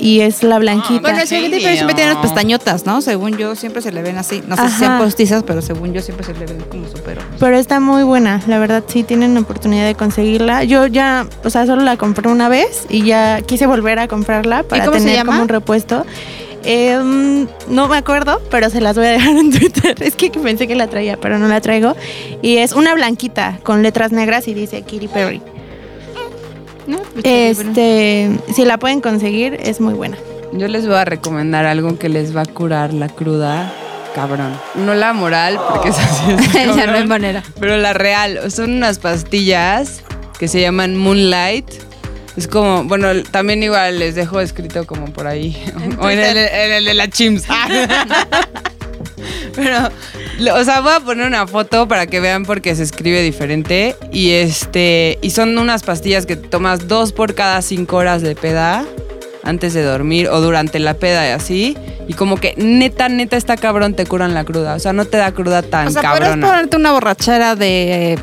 y 0.00 0.20
es 0.20 0.42
la 0.42 0.58
blanquita. 0.58 1.00
Bueno, 1.00 1.18
es 1.18 1.28
Perry 1.28 1.60
siempre 1.60 1.94
tiene 1.94 2.14
las 2.14 2.22
pestañotas, 2.22 2.86
¿no? 2.86 3.02
Según 3.02 3.36
yo, 3.36 3.54
siempre 3.54 3.82
se 3.82 3.92
le 3.92 4.02
ven 4.02 4.18
así. 4.18 4.42
No 4.46 4.56
sé 4.56 4.68
si 4.70 4.78
sean 4.78 4.98
postizas, 4.98 5.42
pero 5.42 5.62
según 5.62 5.92
yo 5.92 6.00
siempre 6.00 6.24
se 6.24 6.34
le 6.34 6.46
ven 6.46 6.60
como 6.68 6.88
súper. 6.88 7.18
Pero 7.38 7.56
está 7.56 7.80
muy 7.80 8.02
buena, 8.02 8.42
la 8.46 8.58
verdad, 8.58 8.82
sí 8.86 9.02
tienen 9.02 9.36
oportunidad 9.36 9.86
de 9.86 9.94
conseguirla. 9.94 10.64
Yo 10.64 10.86
ya, 10.86 11.26
o 11.44 11.50
sea, 11.50 11.66
solo 11.66 11.82
la 11.82 11.96
compré 11.96 12.30
una 12.30 12.48
vez 12.48 12.86
y 12.88 13.04
ya 13.04 13.42
quise 13.42 13.66
volver 13.66 13.98
a 13.98 14.08
comprarla 14.08 14.62
para 14.62 14.90
tener 14.90 15.24
como 15.24 15.42
un 15.42 15.48
repuesto. 15.48 16.04
Eh, 16.64 16.98
mm, 16.98 17.46
no 17.74 17.88
me 17.88 17.96
acuerdo, 17.96 18.40
pero 18.50 18.68
se 18.70 18.80
las 18.80 18.96
voy 18.96 19.06
a 19.06 19.10
dejar 19.12 19.36
en 19.36 19.50
Twitter. 19.50 20.02
Es 20.02 20.16
que 20.16 20.30
pensé 20.30 20.66
que 20.66 20.74
la 20.74 20.88
traía, 20.88 21.18
pero 21.18 21.38
no 21.38 21.48
la 21.48 21.60
traigo. 21.60 21.94
Y 22.42 22.58
es 22.58 22.72
una 22.72 22.94
blanquita 22.94 23.58
con 23.62 23.82
letras 23.82 24.12
negras 24.12 24.48
y 24.48 24.54
dice 24.54 24.82
Katy 24.82 25.08
Perry. 25.08 25.42
¿No? 26.90 26.98
Pues, 26.98 27.24
Este, 27.24 28.30
si 28.52 28.64
la 28.64 28.78
pueden 28.78 29.00
conseguir, 29.00 29.56
es 29.62 29.80
muy 29.80 29.94
buena. 29.94 30.16
Yo 30.52 30.66
les 30.66 30.86
voy 30.86 30.96
a 30.96 31.04
recomendar 31.04 31.64
algo 31.64 31.96
que 31.98 32.08
les 32.08 32.36
va 32.36 32.42
a 32.42 32.46
curar 32.46 32.92
la 32.92 33.08
cruda, 33.08 33.72
cabrón. 34.14 34.52
No 34.74 34.94
la 34.94 35.12
moral, 35.12 35.60
porque 35.70 35.90
es 35.90 35.98
así. 35.98 36.32
es 36.58 36.76
ya 36.76 36.86
no 36.86 36.94
hay 36.94 37.06
manera. 37.06 37.44
Pero 37.60 37.76
la 37.76 37.92
real, 37.92 38.50
son 38.50 38.72
unas 38.72 38.98
pastillas 38.98 40.00
que 40.40 40.48
se 40.48 40.60
llaman 40.60 40.96
Moonlight. 40.96 41.70
Es 42.36 42.48
como, 42.48 42.82
bueno, 42.84 43.08
también 43.30 43.62
igual 43.62 44.00
les 44.00 44.16
dejo 44.16 44.40
escrito 44.40 44.84
como 44.84 45.06
por 45.12 45.28
ahí. 45.28 45.56
o 46.00 46.10
en 46.10 46.18
el, 46.18 46.36
en 46.36 46.72
el 46.72 46.84
de 46.84 46.94
la 46.94 47.08
Chims. 47.08 47.44
Pero, 49.54 50.54
o 50.54 50.64
sea, 50.64 50.80
voy 50.80 50.92
a 50.92 51.00
poner 51.00 51.26
una 51.26 51.46
foto 51.46 51.88
para 51.88 52.06
que 52.06 52.20
vean 52.20 52.44
porque 52.44 52.74
se 52.74 52.82
escribe 52.82 53.22
diferente. 53.22 53.96
Y 54.12 54.30
este, 54.30 55.18
y 55.22 55.30
son 55.30 55.56
unas 55.58 55.82
pastillas 55.82 56.26
que 56.26 56.36
tomas 56.36 56.88
dos 56.88 57.12
por 57.12 57.34
cada 57.34 57.62
cinco 57.62 57.96
horas 57.96 58.22
de 58.22 58.34
peda 58.34 58.84
antes 59.42 59.72
de 59.72 59.82
dormir 59.82 60.28
o 60.28 60.40
durante 60.40 60.78
la 60.78 60.94
peda 60.94 61.26
y 61.26 61.30
así. 61.30 61.76
Y 62.08 62.14
como 62.14 62.36
que 62.36 62.54
neta, 62.56 63.08
neta, 63.08 63.36
está 63.36 63.56
cabrón, 63.56 63.94
te 63.94 64.04
curan 64.06 64.34
la 64.34 64.44
cruda. 64.44 64.74
O 64.74 64.78
sea, 64.78 64.92
no 64.92 65.04
te 65.04 65.16
da 65.16 65.32
cruda 65.32 65.62
tan 65.62 65.88
O 65.88 65.90
sea, 65.90 66.02
cabrona. 66.02 66.46
ponerte 66.46 66.76
una 66.76 66.92
borrachera 66.92 67.54
de, 67.56 68.18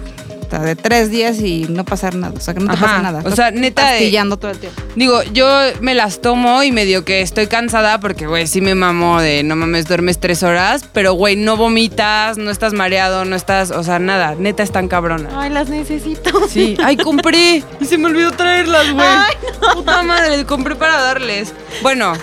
de 0.50 0.76
tres 0.76 1.12
días 1.12 1.40
y 1.40 1.66
no 1.70 1.84
pasar 1.86 2.16
nada. 2.16 2.34
O 2.38 2.40
sea, 2.40 2.54
que 2.54 2.60
no 2.62 2.68
te 2.68 2.74
Ajá, 2.74 2.86
pasa 2.86 3.02
nada. 3.02 3.22
o 3.26 3.32
sea, 3.36 3.52
neta 3.52 3.84
de- 3.92 3.98
Pastillando 3.98 4.38
todo 4.38 4.52
el 4.52 4.58
tiempo. 4.58 4.82
Digo, 4.96 5.22
yo 5.34 5.48
me 5.82 5.94
las 5.94 6.22
tomo 6.22 6.64
y 6.64 6.72
medio 6.72 7.04
que 7.06 7.22
estoy 7.22 7.48
cansada 7.48 8.00
porque, 8.00 8.26
güey, 8.28 8.48
sí 8.48 8.62
me 8.62 8.74
mamo 8.76 9.22
de 9.22 9.44
no 9.44 9.56
mames, 9.56 9.86
duermes 9.88 10.20
tres 10.20 10.42
horas, 10.44 10.86
pero, 10.94 11.14
güey, 11.14 11.36
no 11.36 11.58
vomitas, 11.58 12.38
no 12.38 12.50
estás 12.50 12.74
mareado, 12.74 13.26
no 13.26 13.36
estás, 13.36 13.72
o 13.72 13.84
sea, 13.84 14.00
nada, 14.00 14.36
neta 14.36 14.64
están 14.64 14.88
cabronas. 14.88 15.34
Ay, 15.36 15.50
las 15.50 15.70
necesito. 15.70 16.48
Sí, 16.48 16.78
ay, 16.84 16.98
compré 16.98 17.64
y 17.80 17.86
se 17.86 17.98
me 17.98 18.06
olvidó 18.08 18.32
traerlas, 18.32 18.92
güey. 18.92 19.08
Puta 19.76 20.02
madre, 20.04 20.46
compré 20.46 20.76
para 20.76 21.02
darles. 21.02 21.54
Bueno, 21.82 22.14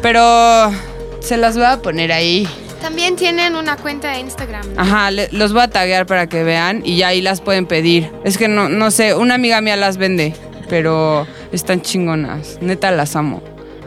pero 0.00 0.72
se 1.20 1.36
las 1.36 1.56
voy 1.56 1.66
a 1.66 1.80
poner 1.82 2.12
ahí. 2.12 2.48
También 2.82 3.16
tienen 3.16 3.54
una 3.56 3.76
cuenta 3.76 4.10
de 4.10 4.18
Instagram. 4.20 4.74
¿no? 4.74 4.80
Ajá, 4.82 5.10
le- 5.10 5.28
los 5.32 5.52
voy 5.52 5.62
a 5.62 5.68
taguear 5.68 6.04
para 6.06 6.26
que 6.26 6.42
vean 6.42 6.82
y 6.84 6.96
ya 6.96 7.08
ahí 7.08 7.22
las 7.22 7.40
pueden 7.40 7.64
pedir. 7.66 8.10
Es 8.24 8.36
que 8.36 8.48
no, 8.48 8.68
no 8.68 8.90
sé, 8.90 9.14
una 9.14 9.34
amiga 9.34 9.60
mía 9.60 9.76
las 9.76 9.96
vende, 9.96 10.34
pero 10.68 11.26
están 11.52 11.80
chingonas. 11.80 12.58
Neta 12.60 12.90
las 12.90 13.14
amo. 13.16 13.42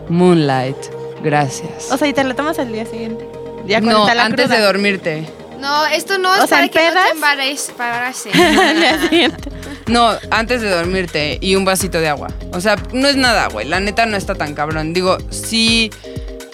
Moonlight, 0.09 0.77
gracias. 1.23 1.91
O 1.91 1.97
sea, 1.97 2.07
y 2.07 2.13
te 2.13 2.23
la 2.23 2.33
tomas 2.35 2.57
al 2.59 2.71
día 2.71 2.85
siguiente. 2.85 3.27
Ya 3.65 3.79
cuando 3.81 3.99
no, 3.99 4.03
está 4.05 4.15
la 4.15 4.25
antes 4.25 4.45
cruda. 4.45 4.57
de 4.57 4.63
dormirte. 4.63 5.29
No, 5.59 5.85
esto 5.87 6.17
no 6.19 6.33
es 6.35 6.41
O 6.43 6.47
sea, 6.47 6.57
para 6.57 6.63
¿en 6.65 6.69
que 6.69 6.79
no 6.79 6.89
pedas? 6.91 7.05
te 7.07 7.11
embaraces. 7.13 7.69
embaraces. 7.69 8.35
Al 8.59 8.75
día 8.79 8.99
siguiente. 9.09 9.49
No, 9.87 10.11
antes 10.29 10.61
de 10.61 10.69
dormirte 10.69 11.37
y 11.41 11.55
un 11.55 11.65
vasito 11.65 11.99
de 11.99 12.07
agua. 12.09 12.27
O 12.53 12.61
sea, 12.61 12.75
no 12.93 13.07
es 13.07 13.15
nada, 13.15 13.47
güey. 13.47 13.67
La 13.67 13.79
neta 13.79 14.05
no 14.05 14.15
está 14.17 14.35
tan 14.35 14.53
cabrón. 14.53 14.93
Digo, 14.93 15.17
sí, 15.31 15.91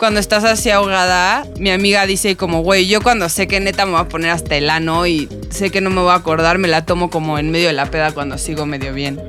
cuando 0.02 0.20
estás 0.20 0.44
así 0.46 0.72
ahogada, 0.72 1.46
mi 1.60 1.70
amiga 1.70 2.08
dice 2.08 2.36
como, 2.36 2.64
güey, 2.64 2.88
yo 2.88 3.02
cuando 3.04 3.30
sé 3.30 3.48
que 3.48 3.60
neta 3.60 3.86
me 3.86 3.92
voy 3.92 4.02
a 4.02 4.06
poner 4.10 4.32
hasta 4.32 4.56
el 4.56 4.68
ano 4.72 5.06
y 5.06 5.30
sé 5.52 5.70
que 5.70 5.80
no 5.80 5.92
me 5.92 6.02
voy 6.02 6.10
a 6.10 6.16
acordar, 6.16 6.58
me 6.58 6.68
la 6.68 6.88
tomo 6.88 7.12
como 7.12 7.38
en 7.38 7.52
medio 7.52 7.68
de 7.68 7.74
la 7.74 7.86
peda 7.86 8.12
cuando 8.12 8.40
sigo 8.40 8.66
medio 8.66 8.96
bien. 8.96 9.22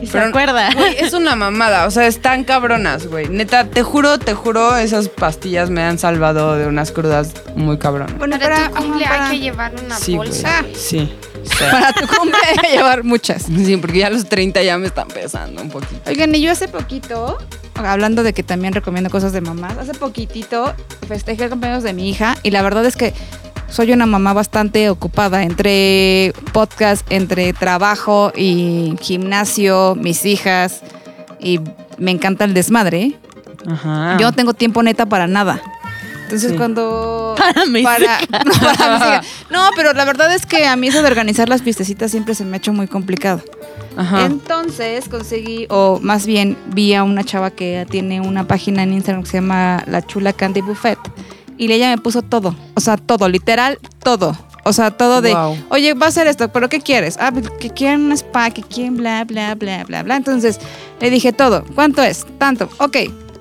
Y 0.00 0.06
se 0.06 0.12
Pero- 0.12 0.28
acuerda. 0.28 0.70
Güey, 0.74 0.96
es 0.98 1.12
una 1.12 1.36
mamada, 1.36 1.84
o 1.86 1.90
sea, 1.90 2.06
están 2.06 2.44
cabronas, 2.44 3.06
güey. 3.06 3.28
Neta, 3.28 3.66
te 3.66 3.82
juro, 3.82 4.18
te 4.18 4.32
juro, 4.32 4.78
esas 4.78 5.10
pastillas 5.10 5.68
me 5.68 5.82
han 5.82 5.98
salvado 5.98 6.56
de 6.56 6.66
unas 6.66 6.90
crudas 6.90 7.34
muy 7.54 7.76
cabronas. 7.76 8.16
Bueno, 8.16 8.38
Para 8.38 8.70
tu 8.70 8.76
cumple 8.76 9.04
ajá, 9.04 9.14
para- 9.14 9.26
hay 9.28 9.36
que 9.38 9.44
llevar 9.44 9.72
una 9.84 9.96
Sí, 9.98 10.16
güey. 10.16 10.30
bolsa. 10.30 10.64
Sí. 10.74 11.12
Para 11.70 11.92
tu 11.92 12.06
cumple 12.06 12.38
hay 12.48 12.56
que 12.70 12.76
llevar 12.76 13.04
muchas. 13.04 13.42
Sí, 13.44 13.76
porque 13.76 13.98
ya 13.98 14.06
a 14.08 14.10
los 14.10 14.26
30 14.28 14.62
ya 14.62 14.78
me 14.78 14.86
están 14.86 15.08
pesando 15.08 15.62
un 15.62 15.70
poquito. 15.70 16.00
Oigan, 16.06 16.34
y 16.34 16.40
yo 16.40 16.52
hace 16.52 16.68
poquito, 16.68 17.38
hablando 17.74 18.22
de 18.22 18.32
que 18.32 18.42
también 18.42 18.72
recomiendo 18.74 19.10
cosas 19.10 19.32
de 19.32 19.40
mamás, 19.40 19.78
hace 19.78 19.94
poquitito 19.94 20.74
festejé 21.08 21.44
el 21.44 21.50
cumpleaños 21.50 21.82
de 21.82 21.92
mi 21.92 22.08
hija 22.08 22.36
y 22.42 22.50
la 22.50 22.62
verdad 22.62 22.84
es 22.86 22.96
que 22.96 23.12
soy 23.68 23.92
una 23.92 24.06
mamá 24.06 24.32
bastante 24.32 24.90
ocupada 24.90 25.42
entre 25.44 26.32
podcast, 26.52 27.06
entre 27.10 27.52
trabajo 27.52 28.32
y 28.34 28.96
gimnasio, 29.00 29.94
mis 29.94 30.24
hijas 30.26 30.80
y 31.38 31.60
me 31.98 32.10
encanta 32.10 32.44
el 32.44 32.52
desmadre. 32.54 33.14
Ajá. 33.70 34.16
Yo 34.18 34.26
no 34.26 34.32
tengo 34.32 34.54
tiempo 34.54 34.82
neta 34.82 35.06
para 35.06 35.26
nada. 35.26 35.62
Entonces 36.24 36.52
Sí. 36.52 36.56
cuando... 36.56 37.19
Para 37.82 38.20
no, 38.44 38.52
para 38.60 39.20
pero 39.76 39.92
la 39.92 40.04
verdad 40.04 40.34
es 40.34 40.46
que 40.46 40.66
a 40.66 40.76
mí 40.76 40.88
eso 40.88 41.02
de 41.02 41.08
organizar 41.08 41.48
las 41.48 41.62
fiestecitas 41.62 42.10
siempre 42.10 42.34
se 42.34 42.44
me 42.44 42.56
ha 42.56 42.58
hecho 42.58 42.72
muy 42.72 42.86
complicado. 42.86 43.42
Ajá. 43.96 44.26
Entonces 44.26 45.08
conseguí, 45.08 45.66
o 45.68 45.98
más 46.00 46.26
bien 46.26 46.56
vi 46.66 46.94
a 46.94 47.02
una 47.02 47.24
chava 47.24 47.50
que 47.50 47.86
tiene 47.90 48.20
una 48.20 48.46
página 48.46 48.82
en 48.82 48.92
Instagram 48.92 49.24
que 49.24 49.30
se 49.30 49.36
llama 49.38 49.82
La 49.86 50.02
Chula 50.06 50.32
Candy 50.32 50.60
Buffet. 50.60 50.98
Y 51.58 51.70
ella 51.70 51.90
me 51.90 51.98
puso 51.98 52.22
todo, 52.22 52.56
o 52.74 52.80
sea, 52.80 52.96
todo, 52.96 53.28
literal, 53.28 53.78
todo. 54.02 54.34
O 54.64 54.72
sea, 54.72 54.90
todo 54.90 55.20
de, 55.20 55.34
Wow. 55.34 55.56
oye, 55.70 55.94
va 55.94 56.06
a 56.06 56.08
hacer 56.10 56.26
esto, 56.26 56.50
pero 56.52 56.68
¿qué 56.68 56.80
quieres? 56.80 57.16
Ah, 57.18 57.30
pues, 57.32 57.48
que 57.50 57.70
quieren 57.70 58.02
un 58.02 58.12
spa, 58.12 58.50
que 58.50 58.62
quieren 58.62 58.96
bla, 58.96 59.24
bla, 59.24 59.54
bla, 59.54 59.84
bla, 59.84 60.02
bla. 60.02 60.16
Entonces 60.16 60.58
le 61.00 61.10
dije 61.10 61.32
todo. 61.32 61.64
¿Cuánto 61.74 62.02
es? 62.02 62.26
Tanto. 62.38 62.68
Ok. 62.78 62.96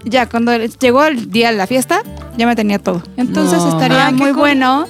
Ya, 0.06 0.28
cuando 0.30 0.56
llegó 0.58 1.04
el 1.06 1.30
día 1.32 1.52
de 1.52 1.58
la 1.58 1.68
fiesta, 1.68 2.02
ya 2.38 2.46
me 2.48 2.56
tenía 2.56 2.80
todo. 2.80 3.04
Entonces 3.18 3.60
No. 3.60 3.70
estaría 3.70 4.08
qué 4.08 4.12
muy 4.14 4.30
cool. 4.32 4.40
bueno. 4.40 4.88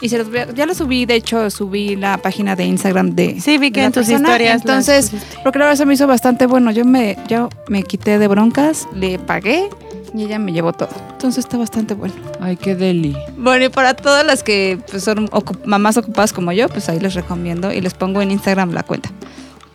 Y 0.00 0.10
se 0.10 0.18
los 0.18 0.28
voy 0.28 0.40
a- 0.40 0.52
ya 0.52 0.66
lo 0.66 0.74
subí, 0.74 1.06
de 1.06 1.14
hecho, 1.14 1.48
subí 1.50 1.96
la 1.96 2.18
página 2.18 2.54
de 2.54 2.64
Instagram 2.66 3.10
de. 3.14 3.40
Sí, 3.40 3.56
vi 3.58 3.70
que 3.70 3.82
en 3.82 3.92
tus 3.92 4.06
persona. 4.06 4.28
historias 4.28 4.60
Entonces, 4.60 5.10
porque 5.42 5.58
la 5.58 5.64
verdad 5.66 5.78
se 5.78 5.86
me 5.86 5.94
hizo 5.94 6.06
bastante 6.06 6.46
bueno. 6.46 6.70
Yo 6.70 6.84
me, 6.84 7.16
yo 7.28 7.48
me 7.68 7.82
quité 7.82 8.18
de 8.18 8.28
broncas, 8.28 8.86
le 8.94 9.18
pagué 9.18 9.70
y 10.14 10.24
ella 10.24 10.38
me 10.38 10.52
llevó 10.52 10.74
todo. 10.74 10.90
Entonces 11.12 11.44
está 11.44 11.56
bastante 11.56 11.94
bueno. 11.94 12.14
Ay, 12.40 12.56
qué 12.56 12.74
deli. 12.74 13.16
Bueno, 13.38 13.64
y 13.64 13.68
para 13.70 13.94
todas 13.94 14.24
las 14.26 14.42
que 14.42 14.78
pues, 14.90 15.02
son 15.02 15.30
mamás 15.64 15.96
ocupadas 15.96 16.34
como 16.34 16.52
yo, 16.52 16.68
pues 16.68 16.88
ahí 16.90 17.00
les 17.00 17.14
recomiendo 17.14 17.72
y 17.72 17.80
les 17.80 17.94
pongo 17.94 18.20
en 18.20 18.30
Instagram 18.30 18.72
la 18.72 18.82
cuenta, 18.82 19.10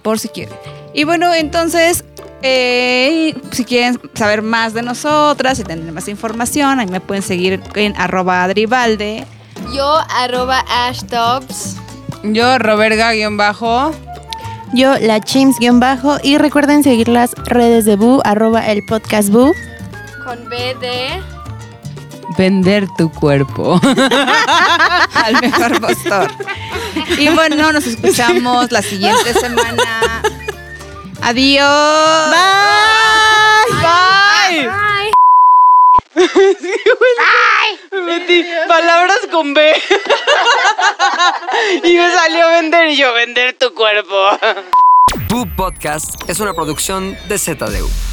por 0.03 0.19
si 0.19 0.29
quieren. 0.29 0.53
Y 0.93 1.03
bueno, 1.03 1.33
entonces, 1.33 2.03
eh, 2.41 3.35
si 3.51 3.65
quieren 3.65 3.99
saber 4.13 4.41
más 4.41 4.73
de 4.73 4.81
nosotras 4.81 5.59
y 5.59 5.63
tener 5.63 5.91
más 5.91 6.07
información, 6.07 6.79
ahí 6.79 6.87
me 6.87 6.99
pueden 6.99 7.23
seguir 7.23 7.61
en 7.75 7.95
arroba 7.97 8.43
adribalde. 8.43 9.25
Yo, 9.73 9.99
arroba 10.09 10.63
ashtops. 10.69 11.77
Yo, 12.23 12.57
Roberga, 12.57 13.13
guion 13.13 13.37
bajo. 13.37 13.91
Yo, 14.73 14.97
la 14.99 15.19
Chims 15.19 15.59
guion 15.59 15.79
bajo. 15.79 16.17
Y 16.23 16.37
recuerden 16.37 16.83
seguir 16.83 17.07
las 17.07 17.33
redes 17.45 17.85
de 17.85 17.95
Boo, 17.95 18.21
arroba 18.23 18.67
el 18.67 18.83
podcast 18.85 19.29
Boo. 19.29 19.53
Con 20.25 20.49
B 20.49 20.75
de. 20.79 21.21
Vender 22.37 22.87
tu 22.97 23.11
cuerpo. 23.11 23.79
al 25.13 25.41
mejor 25.41 25.81
postor. 25.81 26.31
Y 27.17 27.29
bueno, 27.29 27.71
nos 27.71 27.85
escuchamos 27.85 28.71
la 28.71 28.81
siguiente 28.81 29.33
semana. 29.33 30.21
Adiós. 31.21 32.31
Bye. 32.31 32.37
Ay. 34.69 35.11
Metí 37.91 38.43
palabras 38.67 39.19
con 39.31 39.53
B. 39.53 39.71
y 41.83 41.93
me 41.93 42.11
salió 42.11 42.49
vender 42.49 42.89
y 42.89 42.97
yo 42.97 43.13
vender 43.13 43.55
tu 43.57 43.73
cuerpo. 43.73 44.31
Boo 45.29 45.45
Podcast 45.55 46.15
es 46.27 46.39
una 46.39 46.53
producción 46.53 47.17
de 47.27 47.37
ZDU. 47.37 48.10